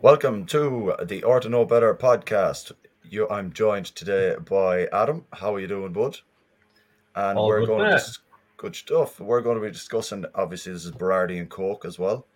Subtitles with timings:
[0.00, 2.70] Welcome to the Or to Know Better podcast.
[3.02, 5.24] You, I'm joined today by Adam.
[5.32, 6.18] How are you doing, bud?
[7.16, 8.20] And All we're going to dis-
[8.56, 9.18] good stuff.
[9.18, 10.24] We're going to be discussing.
[10.36, 12.28] Obviously, this is Berardi and Coke as well.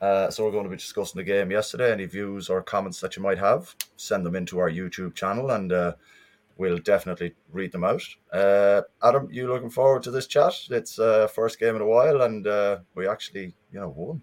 [0.00, 1.92] Uh, so we're going to be discussing the game yesterday.
[1.92, 5.72] Any views or comments that you might have, send them into our YouTube channel, and
[5.72, 5.92] uh,
[6.58, 8.02] we'll definitely read them out.
[8.32, 10.54] Uh, Adam, you looking forward to this chat?
[10.68, 14.20] It's uh, first game in a while, and uh, we actually, you know, won.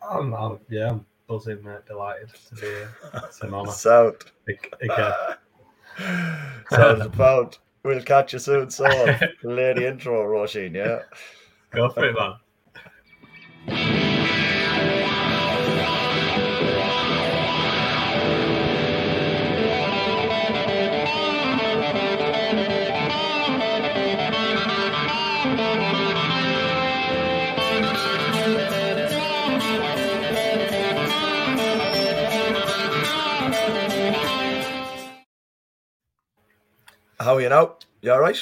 [0.00, 1.86] I'm, I'm, yeah, I'm buzzing, mate.
[1.86, 2.90] Delighted to be here.
[3.14, 3.70] It's an honour.
[3.70, 4.16] Sound.
[4.48, 5.12] Again.
[6.70, 7.58] Sounds about.
[7.84, 8.70] We'll catch you soon.
[8.70, 8.84] So,
[9.40, 10.74] play the intro, Roisin.
[10.74, 11.02] Yeah.
[11.70, 12.16] Go for it,
[13.68, 14.04] man.
[37.20, 37.76] How are you now?
[38.00, 38.38] You all right?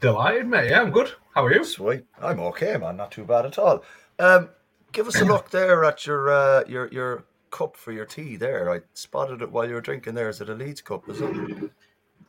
[0.00, 0.70] Delighted, mate.
[0.70, 1.12] Yeah, I'm good.
[1.34, 1.64] How are you?
[1.64, 2.04] Sweet.
[2.20, 2.96] I'm okay, man.
[2.96, 3.82] Not too bad at all.
[4.18, 4.50] Um,
[4.92, 8.36] give us a look there at your uh, your your cup for your tea.
[8.36, 10.14] There, I spotted it while you were drinking.
[10.14, 11.08] There, is it a Leeds cup?
[11.08, 11.70] Is it?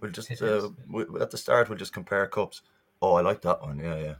[0.01, 2.61] We'll just uh, we, at the start we'll just compare cups.
[3.01, 3.78] Oh, I like that one.
[3.79, 4.13] Yeah, yeah,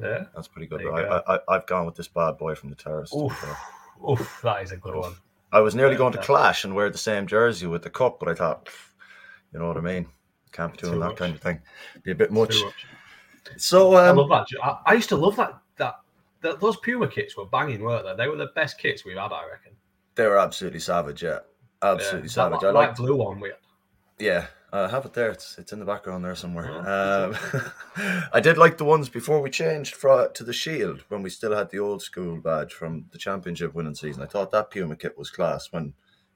[0.00, 0.24] Yeah.
[0.34, 0.80] that's pretty good.
[0.80, 1.22] I, go.
[1.26, 3.12] I, I, I've gone with this bad boy from the terrace.
[3.14, 3.44] Oof.
[4.08, 5.14] Oof, that is a good one.
[5.52, 6.24] I was nearly Yeah, going to yeah.
[6.24, 8.68] clash and wear the same jersey with the cup, but I thought,
[9.52, 10.08] you know what I mean.
[10.54, 11.16] Can't be doing that much.
[11.16, 11.60] kind of thing.
[12.02, 12.54] Be a bit much.
[12.62, 12.86] Much.
[13.58, 14.46] So I um, love that.
[14.62, 15.96] I, I used to love that, that.
[16.40, 18.14] That those Puma kits were banging, weren't they?
[18.24, 19.72] They were the best kits we've had, I reckon.
[20.14, 21.22] they were absolutely savage.
[21.22, 21.40] Yeah,
[21.82, 22.32] absolutely yeah.
[22.32, 22.60] savage.
[22.60, 22.96] That I like.
[22.96, 23.58] blue one we had.
[24.18, 25.30] Yeah, I have it there.
[25.30, 26.70] It's it's in the background there somewhere.
[26.86, 31.22] Oh, Um, I did like the ones before we changed fro- to the Shield when
[31.22, 34.22] we still had the old school badge from the championship winning season.
[34.22, 35.94] I thought that Puma kit was class when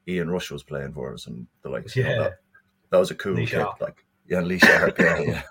[0.09, 1.95] Ian Rush was playing for us and the likes.
[1.95, 2.19] you know, Yeah.
[2.19, 2.39] that,
[2.91, 3.51] that was a cool kit.
[3.51, 3.81] Sharpe.
[3.81, 4.99] Like yeah, Lee Sharpe.
[4.99, 5.43] Yeah, yeah.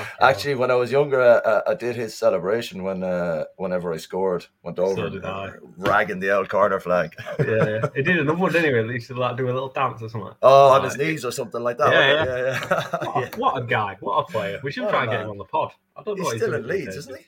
[0.20, 4.46] Actually, when I was younger, uh, I did his celebration when uh, whenever I scored,
[4.62, 7.14] went over uh, ragging the old corner flag.
[7.38, 7.86] yeah, yeah.
[7.94, 8.86] He did another one anyway.
[8.92, 10.34] Used to like do a little dance or something.
[10.42, 11.92] Oh, on Like, his knees or something like that.
[11.92, 12.70] Yeah, wasn't it?
[12.70, 13.28] yeah, What, yeah.
[13.32, 13.96] a, what a guy!
[14.00, 14.60] What a player!
[14.62, 15.72] We should try and get him on the pod.
[15.96, 17.24] I don't know He's still in Leeds, isn't he?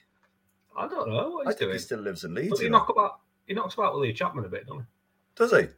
[0.76, 1.72] I don't know what I he's think doing.
[1.72, 2.58] he still lives in Leeds.
[2.60, 3.20] He you knock about?
[3.46, 4.86] He knocks about Willie Chapman a bit, doesn't he?
[5.36, 5.75] Does he?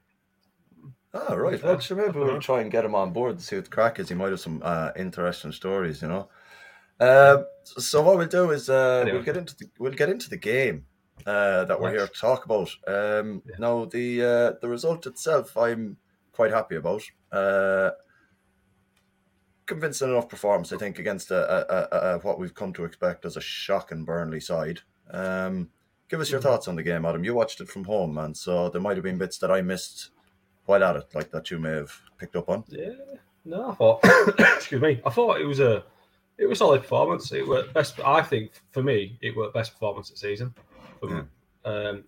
[1.13, 1.61] Oh, right.
[1.63, 3.99] Well, sure, maybe we'll try and get him on board and see what the crack
[3.99, 4.09] is.
[4.09, 6.29] He might have some uh, interesting stories, you know.
[7.01, 9.17] Um, so what we'll do is uh, Anyway.
[9.17, 10.85] we'll get into the we'll get into the game
[11.27, 11.99] uh, that we're Nice.
[11.99, 12.71] here to talk about.
[12.87, 13.57] Um, Yeah.
[13.59, 15.97] Now the uh, the result itself, I'm
[16.33, 17.03] quite happy about.
[17.33, 17.91] Uh,
[19.67, 21.43] convincing enough performance, I think, against a,
[21.73, 24.81] a, a, what we've come to expect as a shocking Burnley side.
[25.13, 25.71] Um,
[26.09, 26.45] give us your Mhm.
[26.45, 27.23] thoughts on the game, Adam.
[27.25, 30.11] You watched it from home, man, so there might have been bits that I missed
[30.71, 32.65] while at it, like that you may have picked up on.
[32.69, 32.93] Yeah.
[33.45, 34.01] No, I thought.
[34.57, 35.01] excuse me.
[35.05, 35.83] I thought it was a.
[36.39, 37.33] It was a solid performance.
[37.33, 38.01] It was best.
[38.01, 40.55] I think for me, it was best performance of the season.
[40.99, 41.29] From,
[41.67, 42.05] um,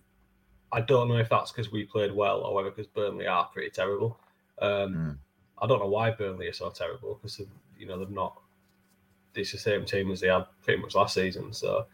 [0.71, 3.69] I don't know if that's because we played well or whether because Burnley are pretty
[3.69, 4.17] terrible.
[4.59, 5.17] Um, Mm.
[5.61, 7.39] I don't know why Burnley are so terrible because
[7.77, 8.39] you know they've not.
[9.35, 11.53] It's the same team as they had pretty much last season.
[11.53, 11.85] So,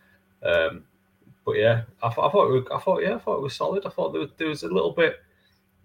[0.43, 0.85] um,
[1.45, 3.85] but yeah, I, I thought it was, I thought yeah, I thought it was solid.
[3.85, 5.17] I thought there was, there was a little bit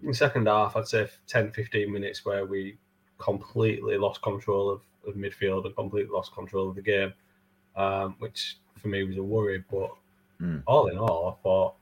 [0.07, 0.75] in second half.
[0.75, 2.77] I'd say 10, 15 minutes where we
[3.17, 7.13] completely lost control of, of midfield and completely lost control of the game,
[7.75, 9.63] um, which for me was a worry.
[9.69, 9.91] But
[10.41, 10.63] Mm.
[10.67, 11.75] all in all, I thought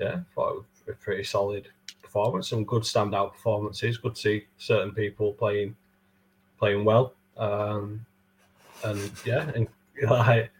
[0.00, 1.68] yeah, I thought it was a pretty solid
[2.02, 2.48] performance.
[2.48, 3.98] Some good standout performances.
[3.98, 5.76] Good to see certain people playing
[6.58, 7.12] playing well.
[7.36, 8.06] Um,
[8.84, 9.68] and yeah, and
[10.08, 10.50] like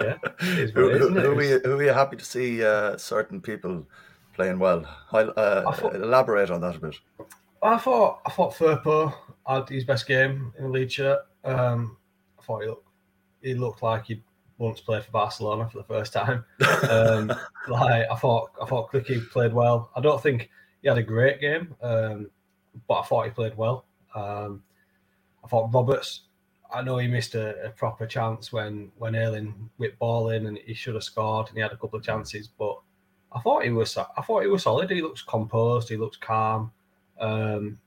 [0.00, 1.24] yeah, it is Who, what it is, who, isn't it?
[1.24, 3.86] who, are you, who are you happy to see uh, certain people
[4.34, 4.82] playing well?
[4.84, 6.96] Hi- Uh, thought- elaborate on that a bit.
[7.62, 9.12] I thought I thought Firpo
[9.46, 11.20] had his best game in the lead shirt.
[11.44, 11.96] Um,
[12.38, 12.86] I thought he looked
[13.42, 14.22] he looked like he'd
[14.58, 16.44] once played for Barcelona for the first time.
[16.90, 17.32] Um,
[17.68, 19.90] like I thought I thought Clicky played well.
[19.94, 20.48] I don't think
[20.82, 22.30] he had a great game, um,
[22.88, 23.84] but I thought he played well.
[24.14, 24.62] Um,
[25.44, 26.22] I thought Roberts.
[26.72, 30.56] I know he missed a, a proper chance when when Ayling whipped ball in and
[30.58, 32.78] he should have scored and he had a couple of chances, but
[33.32, 34.90] I thought he was I thought he was solid.
[34.90, 35.88] He looks composed.
[35.88, 36.72] He looks calm.
[37.20, 37.78] Um,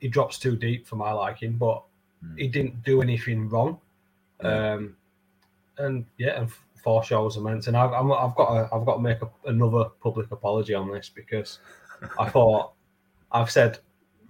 [0.00, 1.82] he drops too deep for my liking, but
[2.36, 3.78] he didn't do anything wrong.
[4.42, 4.74] Yeah.
[4.74, 4.96] Um,
[5.78, 6.50] and yeah, and
[6.84, 7.66] Forshaw was immense.
[7.66, 10.90] And I've, I'm, I've got to, I've got to make a, another public apology on
[10.90, 11.58] this because
[12.18, 12.72] I thought
[13.32, 13.78] I've said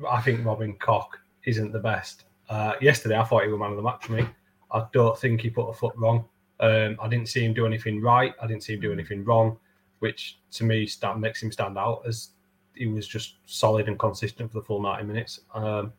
[0.08, 2.24] I think Robin Koch isn't the best.
[2.48, 4.26] Uh, yesterday, I thought he was man of the match for me.
[4.70, 6.24] I don't think he put a foot wrong.
[6.60, 8.34] Um, I didn't see him do anything right.
[8.40, 9.58] I didn't see him do anything wrong,
[10.00, 12.30] which to me stand, makes him stand out as
[12.74, 15.40] he was just solid and consistent for the full 90 minutes.
[15.54, 15.92] Um,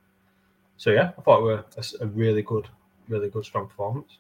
[0.77, 1.65] so yeah, I thought it were
[2.01, 2.67] a really good,
[3.09, 4.19] really good, strong performance.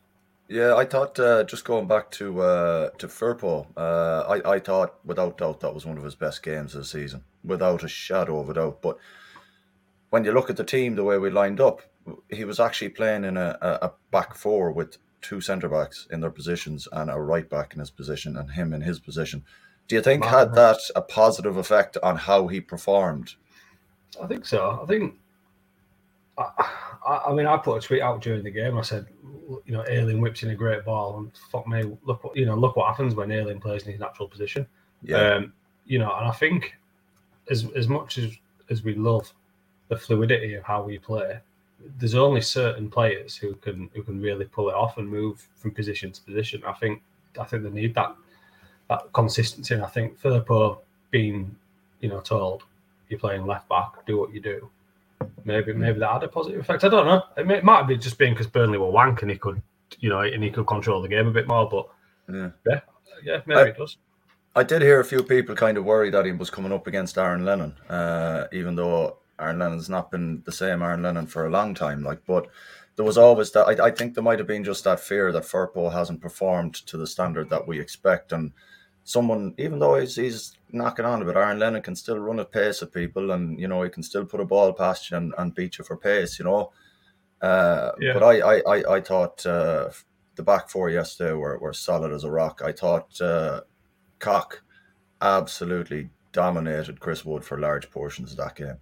[0.49, 4.95] Yeah, I thought uh, just going back to uh, to Firpo, uh, I I thought
[5.03, 8.39] without doubt that was one of his best games of the season, without a shadow
[8.39, 8.81] of a doubt.
[8.81, 8.97] But
[10.09, 11.81] when you look at the team, the way we lined up,
[12.29, 16.21] he was actually playing in a, a, a back four with two centre backs in
[16.21, 19.43] their positions and a right back in his position and him in his position.
[19.87, 23.35] Do you think had that a positive effect on how he performed?
[24.21, 24.79] I think so.
[24.81, 25.15] I think.
[26.37, 28.77] I, I, mean, I put a tweet out during the game.
[28.77, 29.07] I said,
[29.65, 32.55] you know, Ayling whips in a great ball, and fuck me, look what you know,
[32.55, 34.67] look what happens when Ayling plays in his natural position.
[35.01, 35.53] Yeah, Um,
[35.85, 36.75] you know, and I think
[37.49, 38.33] as as much as
[38.69, 39.33] as we love
[39.87, 41.39] the fluidity of how we play,
[41.99, 45.71] there's only certain players who can who can really pull it off and move from
[45.71, 46.61] position to position.
[46.65, 47.01] I think
[47.39, 48.15] I think they need that
[48.89, 49.73] that consistency.
[49.73, 50.79] And I think Firpo
[51.11, 51.55] being,
[51.99, 52.63] you know, told
[53.09, 54.69] you're playing left back, do what you do.
[55.45, 56.83] Maybe maybe that had a positive effect.
[56.83, 57.23] I don't know.
[57.37, 59.61] It, may, it might be just being because Burnley were wank and he could,
[59.99, 61.69] you know, and he could control the game a bit more.
[61.69, 61.87] But
[62.33, 62.49] yeah.
[62.67, 62.79] yeah,
[63.23, 63.97] yeah, maybe I- it does.
[64.55, 67.19] I did hear a few people kind of worried that he was coming up against
[67.19, 71.49] Aaron Lennon, uh, even though Aaron Lennon's not been the same Aaron Lennon for a
[71.49, 72.03] long time.
[72.03, 72.47] Like, but
[72.95, 73.67] there was always that.
[73.81, 76.97] I, I think there might have been just that fear that Firpo hasn't performed to
[76.97, 78.51] the standard that we expect, and
[79.03, 82.51] someone, even though he's, he's knocking on a bit, Aaron Lennon can still run at
[82.51, 85.33] pace at people, and you know he can still put a ball past you and,
[85.37, 86.39] and beat you for pace.
[86.39, 86.71] You know,
[87.41, 88.13] uh, Yeah.
[88.13, 89.89] but I, I, I, I thought uh,
[90.35, 92.61] the back four yesterday were, were solid as a rock.
[92.63, 93.19] I thought.
[93.21, 93.61] Uh,
[94.19, 94.61] Koch
[95.21, 98.77] absolutely dominated Chris Wood for large portions of that game.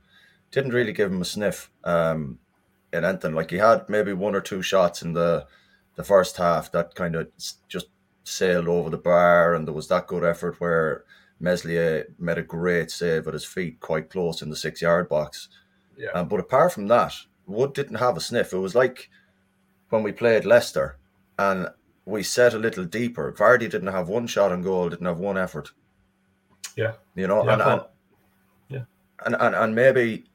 [0.51, 2.39] Didn't really give him a sniff um,
[2.93, 3.33] in anything.
[3.33, 5.47] Like he had maybe one or two shots in the
[5.95, 7.27] the first half that kind of
[7.67, 7.87] just
[8.23, 11.03] sailed over the bar, and there was that good effort where
[11.39, 15.49] Meslier made a great save at his feet, quite close in the six yard box.
[15.97, 16.11] Yeah.
[16.11, 17.13] Um, but apart from that,
[17.45, 18.53] Wood didn't have a sniff.
[18.53, 19.09] It was like
[19.89, 20.97] when we played Leicester
[21.37, 21.69] and
[22.05, 23.31] we set a little deeper.
[23.31, 25.71] Vardy didn't have one shot on goal, didn't have one effort.
[26.75, 26.93] Yeah.
[27.15, 27.81] You know, Yeah, and, and,
[28.69, 28.83] yeah.
[29.25, 30.25] and, and and maybe,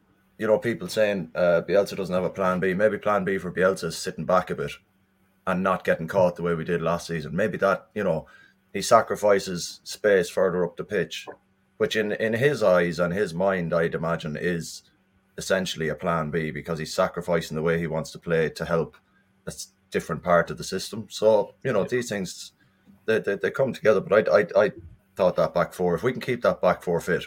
[0.40, 2.72] you know, people saying uh, Bielsa doesn't have a plan B.
[2.72, 4.72] Maybe plan B for Bielsa is sitting back a bit
[5.46, 7.36] and not getting caught the way we did last season.
[7.36, 8.26] Maybe that, you know,
[8.72, 11.26] he sacrifices space further up the pitch,
[11.76, 14.82] which in, in his eyes and his mind, I'd imagine, is
[15.36, 18.96] essentially a plan B because he's sacrificing the way he wants to play to help
[19.46, 19.52] a
[19.90, 21.06] different part of the system.
[21.10, 22.52] So, you know, these things,
[23.04, 24.00] they, they, they come together.
[24.00, 24.72] But I, I, I
[25.16, 27.26] thought that back four, if we can keep that back four fit,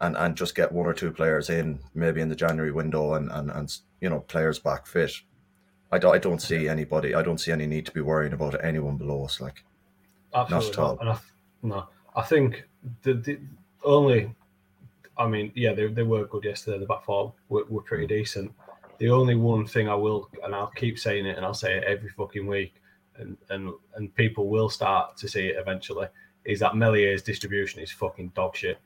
[0.00, 3.30] and and just get one or two players in maybe in the January window and
[3.32, 5.12] and, and you know players back fit.
[5.90, 7.14] I don't, I don't see anybody.
[7.14, 9.40] I don't see any need to be worrying about anyone below us.
[9.40, 9.64] Like
[10.34, 10.98] Absolutely at all.
[11.02, 11.16] not.
[11.16, 11.20] I,
[11.62, 12.68] no, I think
[13.02, 13.38] the, the
[13.82, 14.34] only,
[15.16, 16.78] I mean, yeah, they, they were good yesterday.
[16.78, 18.52] The back four were, were pretty decent.
[18.98, 21.84] The only one thing I will, and I'll keep saying it, and I'll say it
[21.84, 22.74] every fucking week,
[23.16, 26.08] and and and people will start to see it eventually,
[26.44, 28.78] is that Meslier's distribution is fucking dog shit.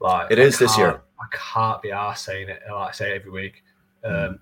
[0.00, 1.00] Like It is this year.
[1.20, 2.62] I can't be arsed saying it.
[2.70, 3.62] Like I say it every week.
[4.04, 4.40] Um,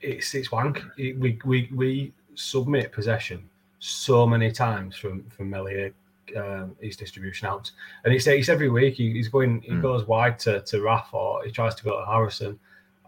[0.00, 0.82] it's it's wank.
[0.98, 5.92] It- we we we submit possession so many times from from Meslier
[6.36, 7.70] um, his distribution out,
[8.04, 9.82] and it's it's every week he, he's going he Mm.
[9.82, 12.58] goes wide to to Raf or he tries to go to Harrison.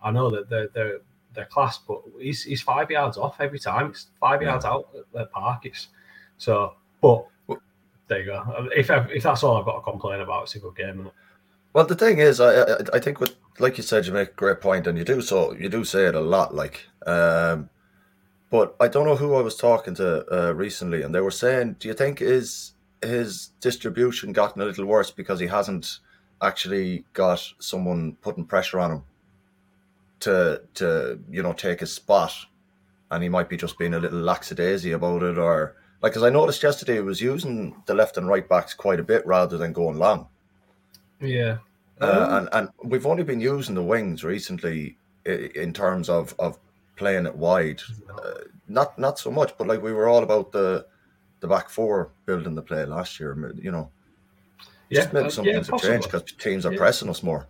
[0.02, 1.00] I know that they're they're
[1.34, 3.90] they're class, but he's he's five yards off every time.
[3.90, 4.50] It's five Yeah.
[4.50, 5.66] yards out at the park.
[5.66, 5.88] It's
[6.38, 7.26] so, but
[8.08, 8.68] there you go.
[8.74, 11.10] If if that's all I've got to complain about, it's a good game.
[11.72, 14.32] Well, the thing is, I I, I think with like you said, you make a
[14.32, 16.86] great point, and you do so you do say it a lot, like.
[17.06, 17.70] Um,
[18.50, 21.76] but I don't know who I was talking to uh, recently, and they were saying,
[21.78, 22.72] "Do you think is
[23.02, 26.00] his distribution gotten a little worse because he hasn't
[26.42, 29.02] actually got someone putting pressure on him
[30.20, 32.32] to to you know take his spot,
[33.10, 36.30] and he might be just being a little lackadaisy about it, or like as I
[36.30, 39.72] noticed yesterday he was using the left and right backs quite a bit rather than
[39.72, 40.28] going long."
[41.20, 41.58] Yeah.
[42.00, 46.58] Uh, and and we've only been using the wings recently in terms of of
[46.96, 47.80] playing it wide.
[48.08, 50.86] Uh, not not so much, but like we were all about the
[51.40, 53.36] the back four building the play last year.
[53.60, 53.90] You know,
[54.90, 56.20] Yeah, just maybe uh, some yeah, things have changed possibly.
[56.20, 56.78] because teams are Yeah.
[56.78, 57.46] pressing us more.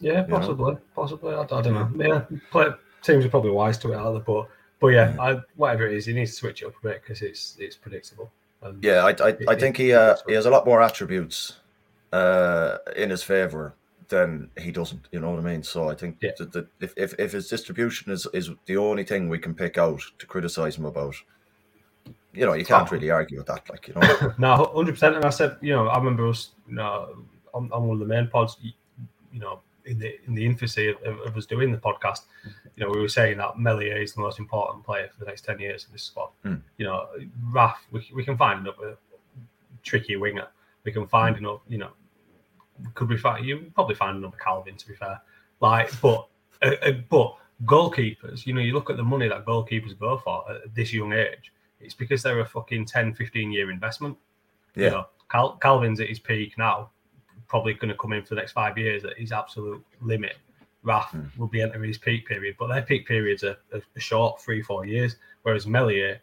[0.00, 0.38] Yeah, know?
[0.38, 1.34] possibly, possibly.
[1.34, 1.90] I, I don't know.
[1.96, 2.68] Yeah, play,
[3.02, 4.20] teams are probably wise to it, are they?
[4.20, 4.48] But
[4.80, 7.22] but yeah, I, whatever it is, he needs to switch it up a bit because
[7.22, 8.30] it's it's predictable.
[8.62, 11.54] And Yeah, I I, I think he uh, he has a lot more attributes
[12.12, 13.74] uh, in his favor
[14.08, 15.06] than he doesn't.
[15.12, 15.62] You know what I mean?
[15.62, 16.32] So I think Yeah.
[16.38, 19.78] that, that if, if if his distribution is is the only thing we can pick
[19.78, 21.14] out to criticize him about,
[22.32, 22.92] you know, you can't Oh.
[22.94, 23.68] really argue with that.
[23.70, 24.32] Like you know.
[24.38, 25.16] No, hundred percent.
[25.16, 28.12] And I said, you know, I remember us, you know, on, on one of the
[28.14, 28.72] main pods, you,
[29.32, 32.22] you know, in the in the infancy of, of, of us doing the podcast,
[32.76, 35.44] you know, we were saying that Meslier is the most important player for the next
[35.44, 36.30] ten years in this squad.
[36.42, 36.56] Hmm.
[36.78, 37.06] You know,
[37.50, 38.96] Raf, we, we can find another
[39.82, 40.48] tricky winger.
[40.84, 41.90] We can find another, you know,
[42.94, 45.20] could we find you probably find another Calvin to be fair,
[45.60, 46.28] like, but
[46.62, 50.44] uh, uh, but goalkeepers, you know, you look at the money that goalkeepers go for
[50.50, 51.52] at this young age.
[51.80, 54.16] It's because they're a fucking 10, 15 year investment.
[54.74, 54.84] Yeah.
[54.84, 56.90] You know, Cal- Calvin's at his peak now,
[57.48, 60.36] probably going to come in for the next five years at his absolute limit.
[60.82, 61.24] Raf Hmm.
[61.36, 64.86] will be entering his peak period, but their peak periods are, are short, three, four
[64.86, 65.16] years.
[65.42, 66.20] Whereas Meslier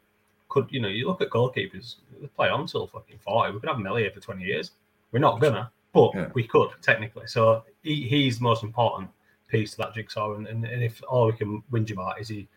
[0.49, 3.53] could, you know, you look at goalkeepers, they play on till fucking 40.
[3.53, 4.71] We could have Meslier for 20 years.
[5.11, 6.29] We're not gonna, but Yeah.
[6.33, 7.27] we could technically.
[7.27, 9.09] So he, he's the most important
[9.47, 10.33] piece to that jigsaw.
[10.35, 12.47] And, and, and if all we can whinge about is he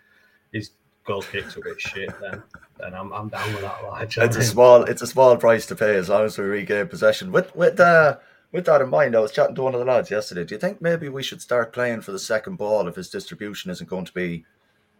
[0.53, 0.71] his
[1.05, 2.43] goal kicks are a bit shit, then
[2.79, 3.85] then I'm, I'm down with that.
[3.85, 6.89] Like, it's a small it's a small price to pay as long as we regain
[6.89, 7.31] possession.
[7.31, 8.17] With with uh,
[8.53, 10.45] with that in mind, I was chatting to one of the lads yesterday.
[10.45, 13.71] Do you think maybe we should start playing for the second ball if his distribution
[13.71, 14.45] isn't going to be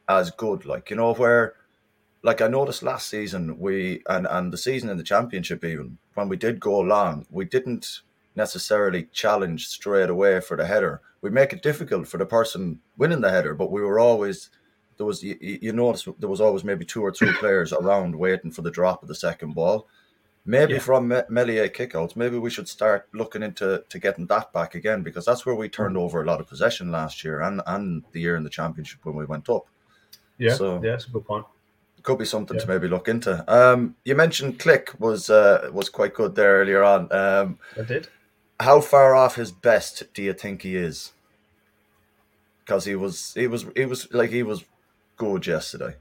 [0.09, 0.65] as good?
[0.65, 1.55] Like you know where,
[2.23, 6.29] like I noticed last season we and and the season in the championship even when
[6.29, 8.01] we did go long, we didn't
[8.37, 11.01] necessarily challenge straight away for the header.
[11.21, 14.51] We make it difficult for the person winning the header, but we were always
[14.97, 18.51] there was you, you notice there was always maybe two or three players around waiting
[18.53, 19.89] for the drop of the second ball.
[20.51, 20.81] Maybe Yeah.
[20.81, 25.03] from Me- Meslier kickouts, maybe we should start looking into to getting that back again
[25.03, 28.21] because that's where we turned over a lot of possession last year and and the
[28.21, 29.65] year in the championship when we went up.
[30.39, 31.47] Yeah, So- yeah, that's a good point.
[32.03, 33.33] Could be something to maybe look into.
[33.47, 37.01] Um, you mentioned Klich was uh, was quite good there earlier on.
[37.13, 38.09] Um, I did.
[38.59, 41.13] how far off his best do you think he is?
[42.65, 44.65] Because he was he was he was like he was
[45.17, 45.95] good yesterday.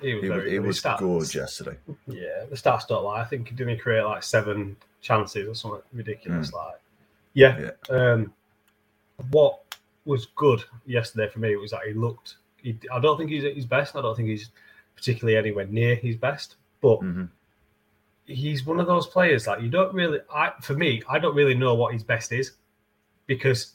[0.00, 1.76] He was, very he was stats- good yesterday.
[2.06, 3.20] Yeah, the stats don't lie.
[3.20, 6.50] I think he didn't create like seven chances or something ridiculous.
[6.50, 6.56] Hmm.
[6.56, 6.80] Like,
[7.34, 7.70] yeah.
[7.90, 7.94] Yeah.
[7.96, 8.32] Um,
[9.30, 9.60] what
[10.04, 12.36] was good yesterday for me was that he looked.
[12.56, 13.96] He, I don't think he's at his best.
[13.96, 14.50] I don't think he's
[14.96, 16.56] particularly anywhere near his best.
[16.80, 17.28] But Mhm.
[18.26, 20.18] he's one of those players that you don't really.
[20.34, 22.52] I for me, I don't really know what his best is
[23.26, 23.74] because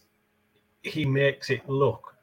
[0.84, 2.16] he makes it look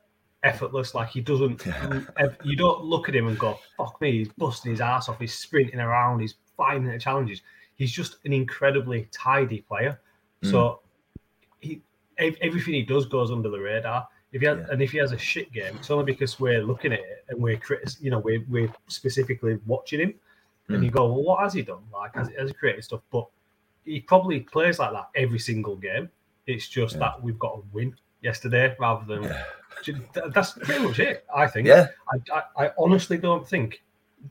[0.47, 0.95] effortless.
[0.95, 1.65] Like he doesn't.
[2.45, 5.19] you don't look at him and go, "Fuck me!" He's busting his ass off.
[5.19, 6.21] He's sprinting around.
[6.21, 7.43] He's fighting the challenges.
[7.76, 10.00] He's just an incredibly tidy player.
[10.43, 10.50] Mm.
[10.50, 10.81] So
[11.61, 11.83] he
[12.19, 14.09] everything he does goes under the radar.
[14.33, 14.67] If he has, Yeah.
[14.71, 17.41] and if he has a shit game, it's only because we're looking at it and
[17.41, 20.15] we're critis- you know we're, we're specifically watching him,
[20.69, 20.95] and you mm.
[20.95, 21.85] go, well, what has he done?
[21.93, 23.03] Like has, has he created stuff?
[23.11, 23.26] But
[23.85, 26.11] he probably plays like that every single game.
[26.47, 27.00] It's just Yeah.
[27.00, 29.23] that we've got to win yesterday rather than.
[29.31, 29.43] Th-
[30.35, 31.25] That's pretty much it.
[31.35, 31.66] I think.
[31.68, 33.83] Yeah, I, I, I honestly don't think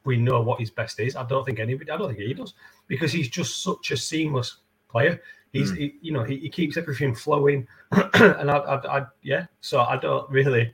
[0.04, 1.16] we know what his best is.
[1.16, 1.92] I don't think anybody.
[1.92, 2.54] I don't think he does
[2.88, 4.58] because he's just such a seamless
[4.90, 5.22] player.
[5.54, 5.78] He's, Hmm.
[5.78, 9.46] he, you know, he, he keeps everything flowing, and I, I, I, yeah.
[9.62, 10.74] So I don't really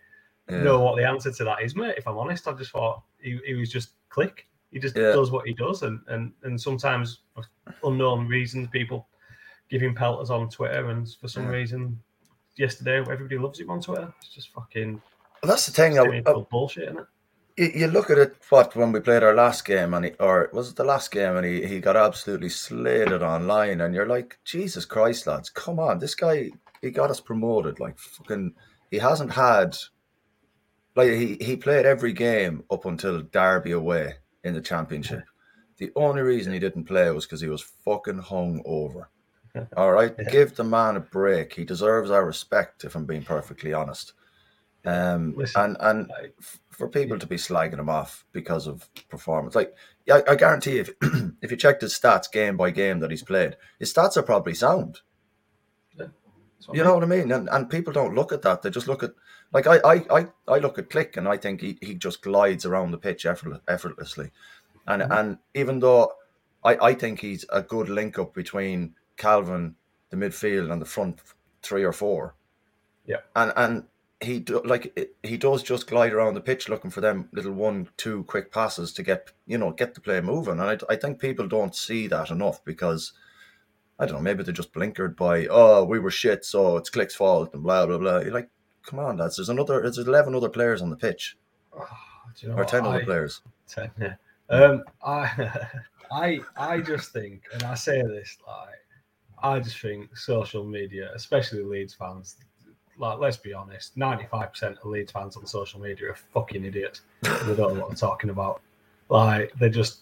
[0.50, 0.64] Yeah.
[0.64, 1.96] know what the answer to that is, mate.
[1.98, 4.40] If I'm honest, I just thought he, he was just Klich.
[4.72, 5.12] He just Yeah.
[5.12, 7.44] does what he does, and and and sometimes for
[7.84, 9.08] unknown reasons, people
[9.70, 11.50] give him pelters on Twitter, and for some Yeah.
[11.58, 12.02] reason,
[12.62, 14.14] yesterday everybody loves him on Twitter.
[14.22, 15.02] It's just fucking
[15.44, 15.98] that's the thing.
[15.98, 17.76] I, I, bullshit, isn't it?
[17.76, 18.36] you, look at it.
[18.50, 21.36] What when we played our last game, and he, or was it the last game,
[21.36, 26.00] and he, he got absolutely slated online, and you're like, Jesus Christ, lads, come on,
[26.00, 26.52] this guy
[26.82, 27.80] he got us promoted.
[27.80, 28.54] Like fucking,
[28.90, 29.76] he hasn't had.
[30.96, 35.24] Like he, he played every game up until Derby away in the championship.
[35.78, 39.10] The only reason he didn't play was because he was fucking hung over.
[39.78, 40.30] All right, yeah.
[40.30, 41.54] give the man a break.
[41.54, 44.14] He deserves our respect, if I'm being perfectly honest.
[44.86, 46.30] Um, Listen, and and I,
[46.70, 49.76] for people to be slagging him off because of performance, like
[50.12, 50.90] I, I guarantee, if
[51.42, 54.56] if you checked his stats game by game that he's played, his stats are probably
[54.56, 55.02] sound.
[55.98, 56.08] Yeah,
[56.74, 57.32] you know what I mean?
[57.32, 58.62] And and people don't look at that.
[58.62, 59.12] They just look at
[59.54, 62.66] like I I I, I look at Klich, and I think he, he just glides
[62.66, 64.32] around the pitch effort, effortlessly,
[64.88, 65.12] and mm-hmm.
[65.12, 66.14] and even though
[66.64, 69.76] I I think he's a good link up between Calvin,
[70.10, 71.22] the midfield, and the front
[71.62, 72.36] three or four.
[73.06, 73.84] Yeah, and and
[74.22, 77.88] he do, like he does just glide around the pitch looking for them little one
[77.98, 80.60] two quick passes to get you know get the play moving.
[80.60, 83.14] And I, I think people don't see that enough because
[84.00, 87.16] I don't know maybe they're just blinkered by oh we were shit so it's Klich's
[87.16, 88.20] fault and blah blah blah.
[88.20, 88.50] You're like
[88.86, 91.38] come on lads there's another there's 11 other players on the pitch.
[91.74, 91.88] Oh,
[92.38, 93.42] you know or 10 other players.
[93.68, 94.16] 10 yeah.
[94.50, 95.50] Um I
[96.12, 98.82] I I just think and I say this like
[99.44, 102.38] I just think social media especially Leeds fans
[103.02, 107.02] like, let's be honest, 95% of Leeds fans on social media are fucking idiots.
[107.22, 108.62] they don't know what they're talking about.
[109.10, 110.02] Like, they're just.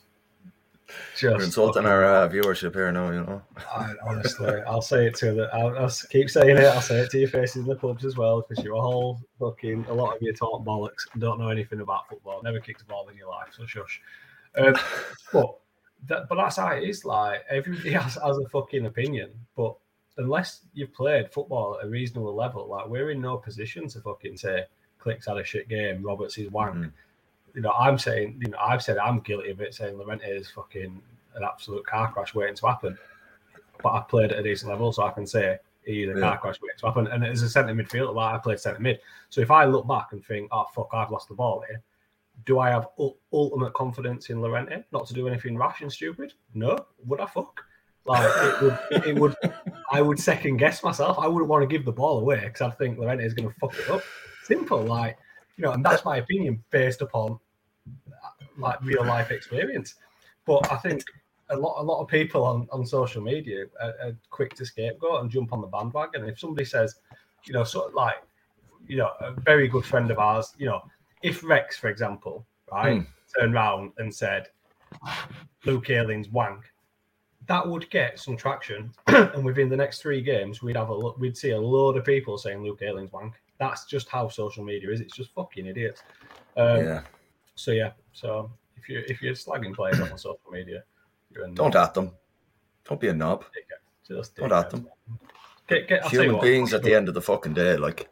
[1.13, 3.41] just You're insulting our uh, viewership here now, you know.
[3.57, 5.49] I, honestly, I'll say it to the.
[5.53, 6.65] I'll, I'll, keep saying it.
[6.65, 9.85] I'll say it to your faces in the clubs as well, because you're all fucking.
[9.87, 13.07] A lot of you talk bollocks, don't know anything about football, never kicked a ball
[13.07, 14.01] in your life, so shush.
[14.57, 14.75] Um,
[15.31, 15.57] but
[16.07, 17.05] that, but that's how it is.
[17.05, 19.75] Like everybody has, has a fucking opinion, but
[20.17, 24.37] unless you've played football at a reasonable level, like we're in no position to fucking
[24.37, 24.65] say
[25.01, 26.75] Klich's had a shit game, Roberts is wank.
[26.75, 26.91] Mm.
[27.55, 30.49] You know, I'm saying, you know, I've said I'm guilty of it, saying Llorente is
[30.49, 31.01] fucking
[31.35, 32.97] an absolute car crash waiting to happen.
[33.81, 36.19] But I've played at a decent level, so I can say he's a yeah.
[36.19, 37.07] car crash waiting to happen.
[37.07, 38.99] And as a centre midfielder, like I played centre mid.
[39.29, 41.81] So if I look back and think, oh fuck, I've lost the ball here,
[42.45, 46.33] do I have u- ultimate confidence in Llorente not to do anything rash and stupid?
[46.53, 46.77] No.
[47.05, 47.61] Would I fuck?
[48.05, 49.35] Like it would, it would,
[49.91, 51.19] I would second guess myself.
[51.19, 53.55] I wouldn't want to give the ball away because I think Llorente is going to
[53.55, 54.01] fuck it up.
[54.43, 55.17] Simple, like
[55.57, 57.37] you know, and that's my opinion based upon
[58.07, 59.95] uh, like real life experience.
[60.45, 61.03] But I think
[61.49, 65.21] a lot, a lot of people on, on social media are, are quick to scapegoat
[65.21, 66.27] and jump on the bandwagon.
[66.27, 66.95] If somebody says,
[67.45, 68.23] you know, sort of like,
[68.87, 70.81] you know, a very good friend of ours, you know,
[71.21, 73.07] if Rex, for example, right, mm.
[73.37, 74.49] turned around and said,
[75.65, 76.71] Luke Ayling's wank,
[77.47, 81.37] that would get some traction, and within the next three games, we'd have a we'd
[81.37, 83.33] see a load of people saying Luke Ayling's wank.
[83.57, 85.01] That's just how social media is.
[85.01, 86.03] It's just fucking idiots.
[86.55, 87.01] Um, yeah.
[87.55, 87.91] So yeah.
[88.13, 90.83] So if you if you're slagging players on social media,
[91.55, 92.11] don't at them.
[92.85, 93.45] Don't be a knob.
[94.07, 94.87] Just don't at them.
[95.67, 98.09] Get, get, Human what, beings at the end of the fucking day, like.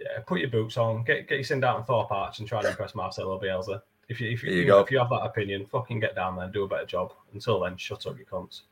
[0.00, 1.04] Yeah, put your boots on.
[1.04, 3.82] Get get your send out and Thorpe Arch and try to impress Marcelo Bielsa.
[4.08, 6.44] If you if you, you, you if you have that opinion, fucking get down there
[6.44, 7.12] and do a better job.
[7.32, 8.62] Until then, shut up, you cunts.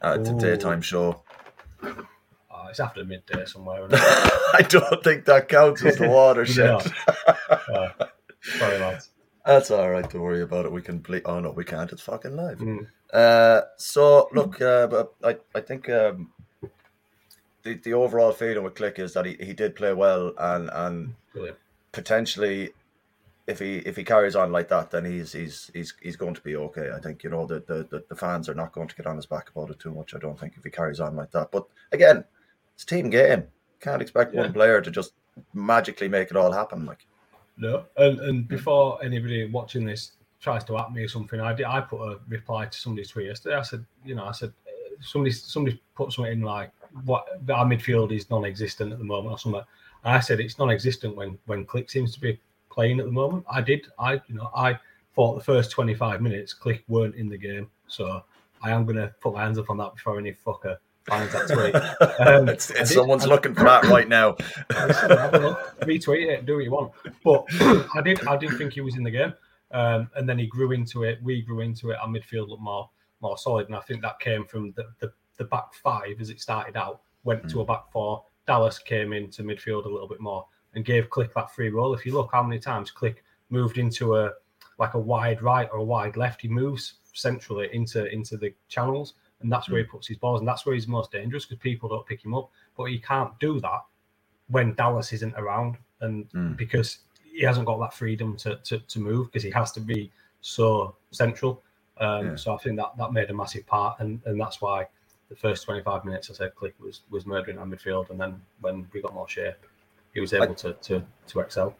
[0.00, 1.22] Uh, it's a daytime show.
[1.82, 3.86] Oh, it's after midday somewhere.
[3.92, 6.92] I don't think that counts as the watershed.
[7.48, 7.88] uh,
[8.42, 9.10] sorry, lads.
[9.44, 10.08] That's all right.
[10.08, 10.72] Don't worry about it.
[10.72, 11.22] We can play.
[11.24, 11.90] Oh no, we can't.
[11.92, 12.58] It's fucking live.
[12.58, 12.86] Mm.
[13.12, 16.30] Uh, so look, uh, I I think um,
[17.62, 21.14] the the overall feeling with Klich is that he, he did play well and and
[21.32, 21.58] Brilliant.
[21.92, 22.72] potentially
[23.48, 26.40] if he if he carries on like that, then he's he's he's he's going to
[26.42, 26.90] be okay.
[26.94, 29.26] I think you know the the, the fans are not going to get on his
[29.26, 30.14] back about it too much.
[30.14, 31.50] I don't think if he carries on like that.
[31.50, 32.24] But again,
[32.74, 33.44] it's team game.
[33.80, 34.42] Can't expect yeah.
[34.42, 35.14] one player to just
[35.54, 36.84] magically make it all happen.
[36.84, 37.06] Like
[37.56, 41.64] no, and and before anybody watching this tries to at me or something, I did
[41.64, 43.56] I put a reply to somebody's tweet yesterday.
[43.56, 44.52] I said, you know, I said
[45.00, 46.70] somebody somebody put something in like
[47.04, 49.62] what our midfield is non-existent at the moment or something.
[50.04, 52.38] I said it's non-existent when when Klich seems to be
[52.70, 53.44] playing at the moment.
[53.50, 53.86] I did.
[53.98, 54.78] I you know I
[55.14, 58.22] thought the first 25 minutes Klich weren't in the game, so
[58.62, 61.48] I am going to put my hands up on that before any fucker finds that
[61.48, 61.74] tweet.
[62.28, 64.32] Um, it's, it's someone's looking for that right now.
[65.82, 66.92] retweet it, do what you want.
[67.24, 67.44] But
[67.94, 68.26] I did.
[68.26, 69.32] I didn't think he was in the game,
[69.70, 71.22] um, and then he grew into it.
[71.22, 71.98] We grew into it.
[72.00, 75.44] Our midfield looked more more solid, and I think that came from the the, the
[75.44, 77.00] back five as it started out.
[77.24, 77.50] Went mm.
[77.50, 78.24] to a back four.
[78.46, 81.94] Dallas came into midfield a little bit more and gave Klich that free role.
[81.94, 83.16] If you look how many times Klich
[83.50, 84.32] moved into a
[84.78, 89.14] like a wide right or a wide left, he moves centrally into into the channels,
[89.40, 89.90] and that's where he hmm.
[89.90, 92.50] puts his balls, and that's where he's most dangerous because people don't pick him up.
[92.76, 93.80] But he can't do that
[94.48, 96.56] when Dallas isn't around, and mm.
[96.56, 100.10] because he hasn't got that freedom to to, to move because he has to be
[100.40, 101.62] so central.
[101.98, 102.36] Um, Yeah.
[102.36, 104.86] So I think that that made a massive part, and and that's why
[105.28, 108.88] the first 25 minutes I said Klich was was murdering our midfield, and then when
[108.92, 109.54] we got more shape,
[110.14, 111.76] he was able to to to excel.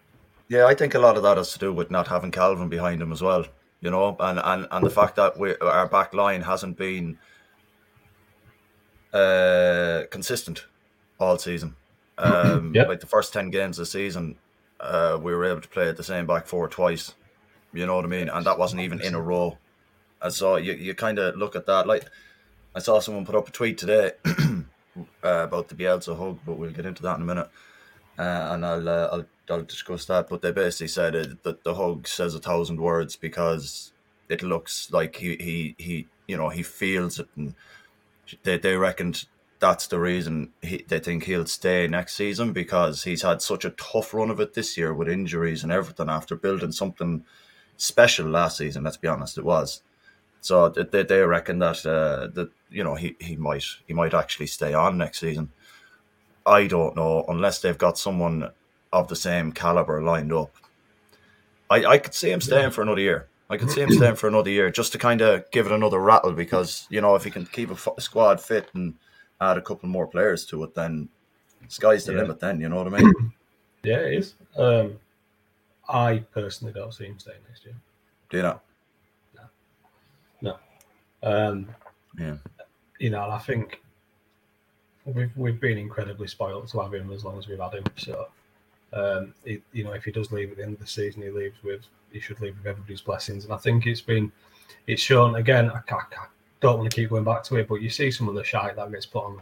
[0.48, 3.02] Yeah, I think a lot of that has to do with not having Calvin behind
[3.02, 3.44] him as well.
[3.80, 7.18] You know, and and, and the fact that we our back line hasn't been
[9.12, 10.66] uh, consistent
[11.18, 11.76] all season.
[12.18, 12.88] Um, Yep.
[12.88, 14.36] Like the first ten games of the season,
[14.80, 17.14] uh, we were able to play at the same back four twice.
[17.72, 18.28] You know what I mean?
[18.28, 19.58] And that wasn't even in a row.
[20.20, 21.86] And so you, you kind of look at that.
[21.86, 22.06] Like
[22.74, 24.62] I saw someone put up a tweet today uh,
[25.22, 27.50] about the Bielsa hug, but we'll get into that in a minute.
[28.18, 30.28] Uh, and I'll, uh, I'll I'll discuss that.
[30.28, 33.92] But they basically said that the hug says a thousand words because
[34.28, 37.54] it looks like he, he, he you know he feels it, and
[38.42, 39.24] they they reckoned
[39.60, 43.70] that's the reason he, they think he'll stay next season because he's had such a
[43.70, 47.24] tough run of it this year with injuries and everything after building something
[47.76, 48.84] special last season.
[48.84, 49.82] Let's be honest, it was.
[50.40, 54.46] So they, they- reckon that uh, that you know he, he might he might actually
[54.46, 55.50] stay on next season.
[56.46, 58.50] I don't know unless they've got someone
[58.92, 60.54] of the same caliber lined up.
[61.70, 63.28] I, I could see him staying for another year.
[63.50, 65.98] I could see him staying for another year just to kind of give it another
[66.00, 68.94] rattle because you know if he can keep a f- squad fit and
[69.40, 71.08] add a couple more players to it, then
[71.68, 72.18] sky's the Yeah.
[72.20, 72.40] limit.
[72.40, 73.12] Then you know what I mean?
[73.84, 74.34] Yeah, it is.
[74.56, 74.98] Um,
[75.88, 77.76] I personally don't see him staying next year.
[78.28, 78.60] Do you know?
[80.42, 80.58] No.
[81.22, 81.68] Um,
[82.18, 82.36] Yeah.
[82.98, 83.80] You know, and I think
[85.04, 87.84] we've we've been incredibly spoiled to have him as long as we've had him.
[87.96, 88.28] So,
[88.92, 91.62] um, you know, if he does leave at the end of the season, he leaves
[91.62, 91.82] with
[92.12, 93.44] he should leave with everybody's blessings.
[93.44, 94.32] And I think it's been
[94.86, 95.70] it's shown again.
[95.70, 96.26] I, ca- I
[96.60, 98.76] don't want to keep going back to it, but you see some of the shite
[98.76, 99.40] that gets put on.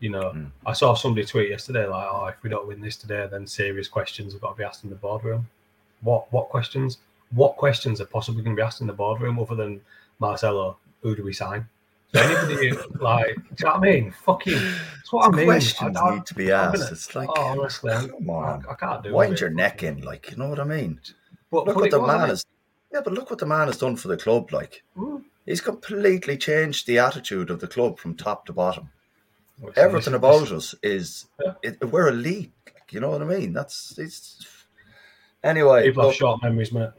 [0.00, 0.50] You know, Mm.
[0.66, 3.88] I saw somebody tweet yesterday like, "Oh, if we don't win this today, then serious
[3.88, 5.48] questions have got to be asked in the boardroom."
[6.02, 6.98] What what questions?
[7.30, 9.80] What questions are possibly going to be asked in the boardroom other than
[10.18, 10.76] Marcelo?
[11.02, 11.66] Who do we sign?
[12.14, 14.10] Anybody like, do you know what I mean?
[14.24, 15.46] Fucking, that's what I mean.
[15.46, 16.78] Questions I- I- need to be asked.
[16.78, 19.14] gonna- it's like, oh, honestly, come on, I, I can't do it.
[19.14, 19.40] wind it.
[19.40, 21.00] your neck in, like you know what I mean.
[21.50, 22.44] But, Look what the man has.
[22.92, 24.52] Yeah, but look what the man has done for the club.
[24.52, 24.82] Like?
[24.96, 25.24] Mm.
[25.46, 28.90] he's completely changed the attitude of the club from top to bottom.
[29.76, 31.52] Everything about us is Yeah.
[31.62, 32.52] it, we're elite.
[32.72, 33.52] Like, you know what I mean?
[33.52, 34.46] That's it's.
[35.42, 36.90] Anyway, People have short memories, mate.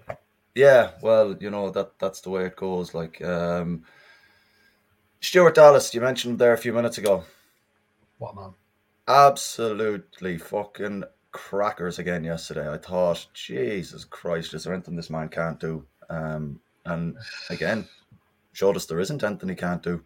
[0.54, 2.94] yeah, well, you know that that's the way it goes.
[2.94, 3.84] Like um,
[5.26, 7.24] Stuart Dallas, you mentioned there a few minutes ago.
[8.18, 8.54] What man?
[9.08, 12.72] absolutely fucking crackers again yesterday.
[12.72, 15.86] I thought, Jesus Christ, is there anything this man can't do?
[16.10, 17.18] Um, and
[17.50, 17.88] again,
[18.54, 20.04] showed us there isn't anything he can't do.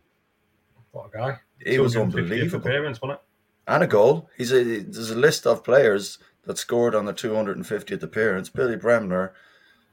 [0.91, 1.39] What a guy.
[1.63, 2.67] He was unbelievable.
[2.67, 3.25] Appearance, wasn't it?
[3.67, 4.29] And a goal.
[4.37, 8.49] He's a there's a list of players that scored on the 250th appearance.
[8.49, 9.33] Billy Bremner,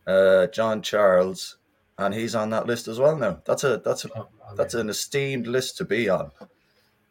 [0.06, 1.58] uh, John Charles,
[1.98, 3.40] and he's on that list as well now.
[3.44, 6.30] That's a that's a Oh, I mean, that's an esteemed list to be on.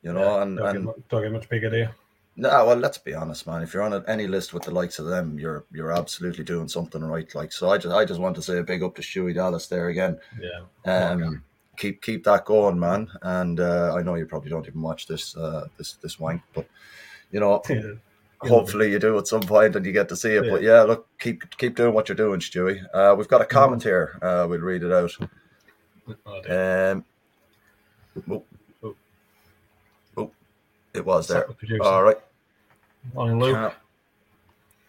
[0.01, 1.89] You know, yeah, and, don't, and get, don't get much bigger, do you?
[2.37, 3.63] No, well, let's be honest, man.
[3.63, 7.03] If you're on any list with the likes of them, you're you're absolutely doing something
[7.03, 7.33] right.
[7.33, 9.67] Like, so I just I just want to say a big up to Stewie Dallas
[9.67, 10.19] there again.
[10.39, 11.09] Yeah.
[11.09, 11.43] Um,
[11.77, 13.09] keep keep that going, man.
[13.21, 16.67] And uh, I know you probably don't even watch this uh, this this wank, but
[17.31, 17.61] you know.
[18.41, 20.49] hopefully you do at some point and you get to see it.
[20.49, 22.83] But yeah, look, keep keep doing what you're doing, Stewie.
[22.93, 24.17] Uh, we've got a comment here.
[24.21, 25.11] Uh, we'll read it out.
[26.49, 27.03] Um,
[28.29, 28.43] oh,
[28.83, 28.95] Oh.
[30.17, 30.31] oh,
[30.93, 31.39] it was there.
[31.39, 31.83] Set the producer.
[31.83, 32.17] All right.
[33.13, 33.55] Morning, Luke.
[33.55, 33.73] Can't-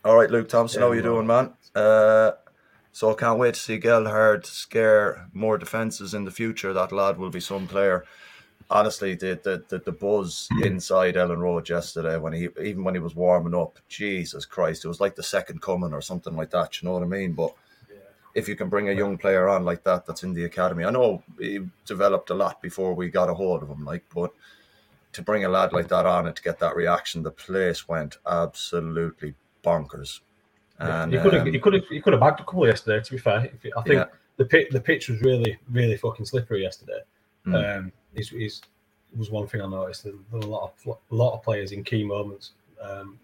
[0.05, 1.15] All right, Luke Thompson, how Yeah, you well.
[1.15, 1.55] doing, man?
[1.75, 2.33] Uh,
[2.93, 6.73] so I can't wait to see Gelhardt scare more defenses in the future.
[6.73, 8.05] That lad will be some player.
[8.69, 13.01] Honestly, the the, the, the buzz inside Elland Road yesterday when he even when he
[13.01, 16.81] was warming up, Jesus Christ, it was like the second coming or something like that.
[16.81, 17.33] You know what I mean?
[17.33, 17.55] But
[18.35, 20.91] if you can bring a young player on like that, that's in the academy, I
[20.91, 23.85] know he developed a lot before we got a hold of him.
[23.85, 24.31] Like, but
[25.13, 28.19] to bring a lad like that on and to get that reaction, the place went
[28.27, 30.21] absolutely bonkers.
[30.79, 33.03] And he could have um, he could have he could have bagged a couple yesterday.
[33.03, 34.05] To be fair, I think Yeah.
[34.37, 37.01] the pitch the pitch was really really fucking slippery yesterday.
[37.47, 37.79] Mm.
[37.79, 38.63] Um, is is
[39.17, 40.05] was one thing I noticed.
[40.05, 43.19] There were a lot of a lot of players in key moments, um,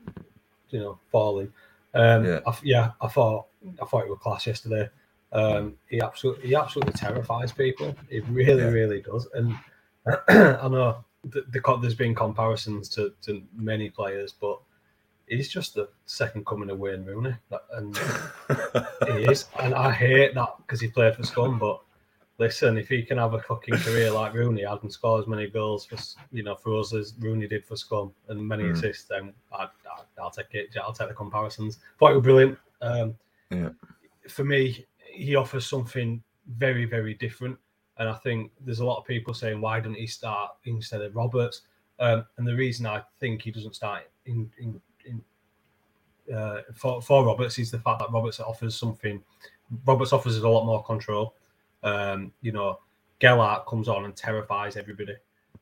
[0.71, 1.53] you know, falling.
[1.95, 2.41] Um, Yeah.
[2.47, 3.47] I, yeah, I thought
[3.81, 4.89] I thought it was class yesterday.
[5.33, 7.95] Um, he absolutely he absolutely terrifies people.
[8.11, 8.69] It really Yeah.
[8.69, 9.29] really does.
[9.35, 9.55] And
[10.29, 14.59] I know th- the, there's been comparisons to, to many players, but
[15.29, 17.35] he's just the second coming of Wayne Rooney,
[17.73, 17.97] and
[19.07, 19.47] he is.
[19.61, 21.59] And I hate that because he played for Scum.
[21.59, 21.81] But
[22.39, 25.49] listen, if he can have a fucking career like Rooney, I can score as many
[25.49, 25.97] goals for
[26.33, 28.73] you know for us as Rooney did for Scum and many Mm.
[28.73, 29.69] assists, then I, I,
[30.21, 30.71] I'll take it.
[30.83, 31.79] I'll take the comparisons.
[32.01, 32.59] It was brilliant.
[32.81, 33.15] Um,
[33.51, 33.71] Yeah.
[34.29, 36.23] for me, he offers something
[36.57, 37.59] very, very different.
[37.99, 41.15] And I think there's a lot of people saying, why didn't he start instead of
[41.15, 41.63] Roberts?
[41.99, 47.25] Um, and the reason I think he doesn't start in, in, in uh, for, for
[47.27, 49.23] Roberts is the fact that Roberts offers something.
[49.85, 51.35] Roberts offers us a lot more control.
[51.83, 52.79] Um, you know,
[53.19, 55.15] Gelhardt comes on and terrifies everybody.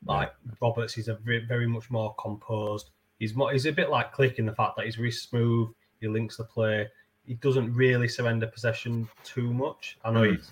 [0.06, 2.90] Like Roberts, he's a very, very much more composed.
[3.18, 5.68] He's more, he's a bit like Klich in the fact that he's really smooth.
[6.00, 6.88] He links the play.
[7.26, 9.98] He doesn't really surrender possession too much.
[10.04, 10.50] I know he's,